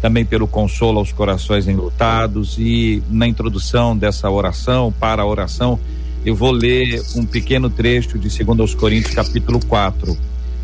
[0.00, 2.56] também pelo consolo aos corações enlutados.
[2.58, 5.78] E na introdução dessa oração, para a oração,
[6.26, 10.18] eu vou ler um pequeno trecho de 2 Coríntios, capítulo 4.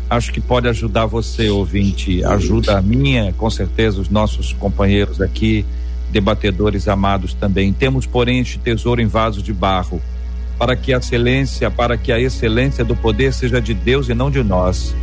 [0.09, 2.21] Acho que pode ajudar você, ouvinte.
[2.25, 5.65] Ajuda a minha, com certeza, os nossos companheiros aqui,
[6.11, 7.71] debatedores amados também.
[7.71, 10.01] Temos, porém, este tesouro em vaso de barro
[10.59, 14.29] para que a excelência, para que a excelência do poder seja de Deus e não
[14.29, 14.93] de nós.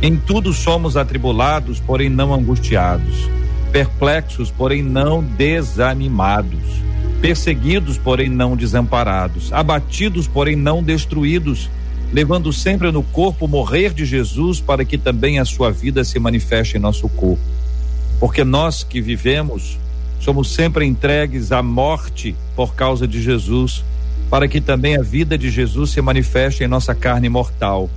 [0.00, 3.28] Em tudo somos atribulados, porém não angustiados,
[3.70, 6.82] perplexos, porém não desanimados,
[7.20, 11.68] perseguidos, porém não desamparados, abatidos, porém não destruídos,
[12.10, 16.18] levando sempre no corpo o morrer de Jesus, para que também a sua vida se
[16.18, 17.42] manifeste em nosso corpo.
[18.18, 19.78] Porque nós que vivemos
[20.18, 23.84] somos sempre entregues à morte por causa de Jesus
[24.32, 27.90] para que também a vida de Jesus se manifeste em nossa carne mortal.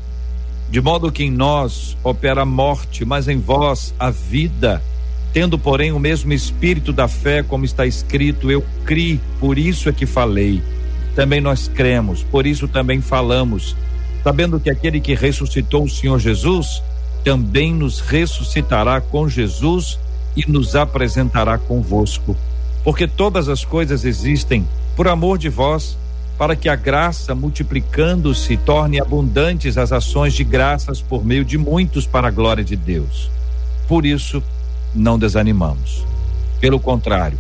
[0.70, 4.84] De modo que em nós opera a morte, mas em vós a vida.
[5.32, 9.94] Tendo, porém, o mesmo espírito da fé, como está escrito, eu criei, por isso é
[9.94, 10.62] que falei.
[11.16, 13.74] Também nós cremos, por isso também falamos,
[14.22, 16.84] sabendo que aquele que ressuscitou o Senhor Jesus
[17.24, 19.98] também nos ressuscitará com Jesus
[20.36, 22.36] e nos apresentará convosco.
[22.84, 24.68] Porque todas as coisas existem
[24.98, 25.98] por amor de vós
[26.38, 32.06] para que a graça, multiplicando-se, torne abundantes as ações de graças por meio de muitos
[32.06, 33.30] para a glória de Deus.
[33.88, 34.44] Por isso,
[34.94, 36.06] não desanimamos.
[36.60, 37.38] Pelo contrário,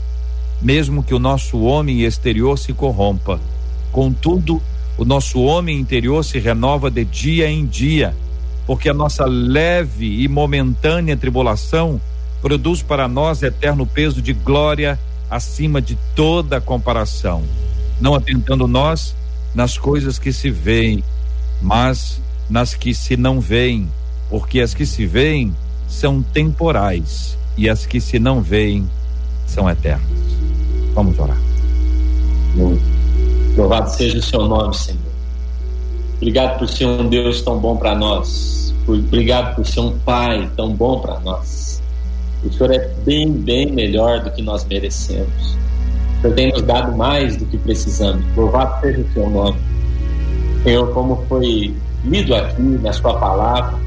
[0.61, 3.39] mesmo que o nosso homem exterior se corrompa,
[3.91, 4.61] contudo,
[4.97, 8.15] o nosso homem interior se renova de dia em dia,
[8.65, 11.99] porque a nossa leve e momentânea tribulação
[12.41, 14.97] produz para nós eterno peso de glória
[15.29, 17.43] acima de toda comparação,
[17.99, 19.15] não atentando nós
[19.53, 21.03] nas coisas que se veem,
[21.61, 23.89] mas nas que se não veem,
[24.29, 25.55] porque as que se veem
[25.87, 28.89] são temporais e as que se não veem
[29.47, 30.07] são eternas.
[30.93, 31.37] Vamos orar.
[33.55, 34.99] Louvado seja o seu nome, Senhor.
[36.17, 38.73] Obrigado por ser um Deus tão bom para nós.
[38.87, 41.81] Obrigado por ser um Pai tão bom para nós.
[42.43, 45.57] O Senhor é bem, bem melhor do que nós merecemos.
[46.25, 48.23] Senhor tem nos dado mais do que precisamos.
[48.35, 49.57] Louvado seja o seu nome.
[50.63, 53.77] Senhor, como foi lido aqui na sua palavra,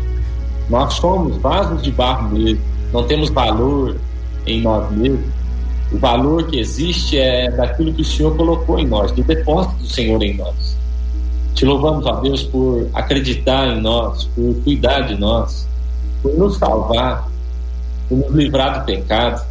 [0.70, 2.60] nós somos vasos de barro mesmo.
[2.92, 3.96] Não temos valor
[4.46, 5.26] em nós mesmos.
[5.90, 9.86] O valor que existe é daquilo que o Senhor colocou em nós, do depósito do
[9.86, 10.76] Senhor em nós.
[11.54, 15.66] Te louvamos, ó Deus, por acreditar em nós, por cuidar de nós,
[16.22, 17.26] por nos salvar,
[18.08, 19.44] por nos livrar do pecado.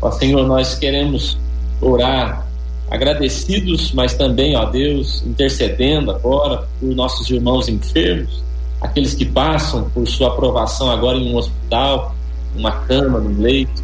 [0.00, 1.38] Ó Senhor, nós queremos
[1.80, 2.46] orar
[2.90, 8.42] agradecidos, mas também, ó Deus, intercedendo agora por nossos irmãos enfermos,
[8.80, 12.14] aqueles que passam por sua aprovação agora em um hospital,
[12.54, 13.82] numa cama, num leito,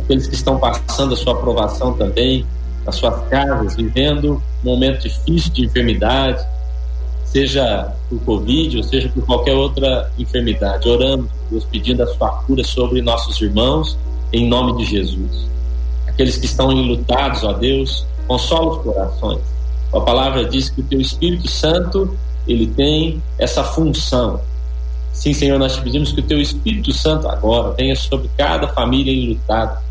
[0.00, 2.44] aqueles que estão passando a sua aprovação também
[2.84, 6.44] nas suas casas, vivendo um momento difícil de enfermidade,
[7.24, 10.88] seja por Covid ou seja por qualquer outra enfermidade.
[10.88, 13.96] Oramos, Deus, pedindo a sua cura sobre nossos irmãos,
[14.32, 15.52] em nome de Jesus.
[16.12, 19.40] Aqueles que estão enlutados, ó Deus, consola os corações.
[19.92, 24.40] A palavra diz que o teu Espírito Santo, ele tem essa função.
[25.12, 29.12] Sim, Senhor, nós te pedimos que o teu Espírito Santo agora venha sobre cada família
[29.12, 29.82] enlutada.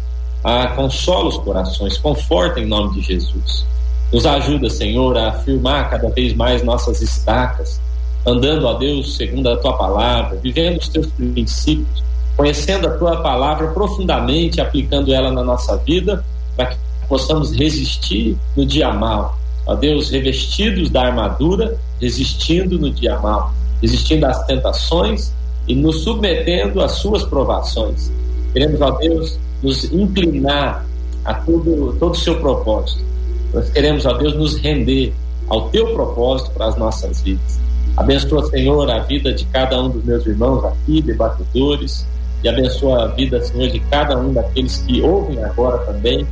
[0.43, 3.65] Ah, consola os corações, conforta em nome de Jesus.
[4.11, 7.79] Nos ajuda, Senhor, a afirmar cada vez mais nossas estacas,
[8.25, 12.03] andando, a Deus, segundo a tua palavra, vivendo os teus princípios,
[12.41, 16.25] conhecendo a tua palavra profundamente, aplicando ela na nossa vida,
[16.57, 16.77] para que
[17.07, 19.37] possamos resistir no dia mal.
[19.67, 25.31] Ó Deus, revestidos da armadura, resistindo no dia mal, resistindo às tentações
[25.67, 28.11] e nos submetendo às suas provações.
[28.53, 30.83] Queremos, ó Deus, nos inclinar
[31.23, 33.11] a todo, todo o seu propósito
[33.53, 35.13] nós queremos, ó Deus, nos render
[35.47, 37.59] ao teu propósito para as nossas vidas.
[37.95, 42.07] Abençoa, Senhor, a vida de cada um dos meus irmãos aqui, debatedores,
[42.43, 46.25] e abençoa a vida, Senhor, de cada um daqueles que ouvem agora também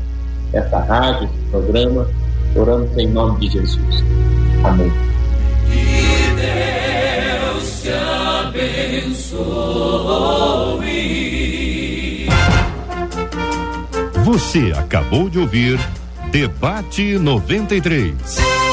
[0.54, 2.08] essa rádio, esse programa.
[2.56, 4.04] Oramos em nome de Jesus.
[4.64, 4.92] Amém.
[5.70, 7.92] Que Deus te
[8.50, 9.50] abençoe.
[14.24, 15.80] Você acabou de ouvir
[16.32, 18.69] Debate 93.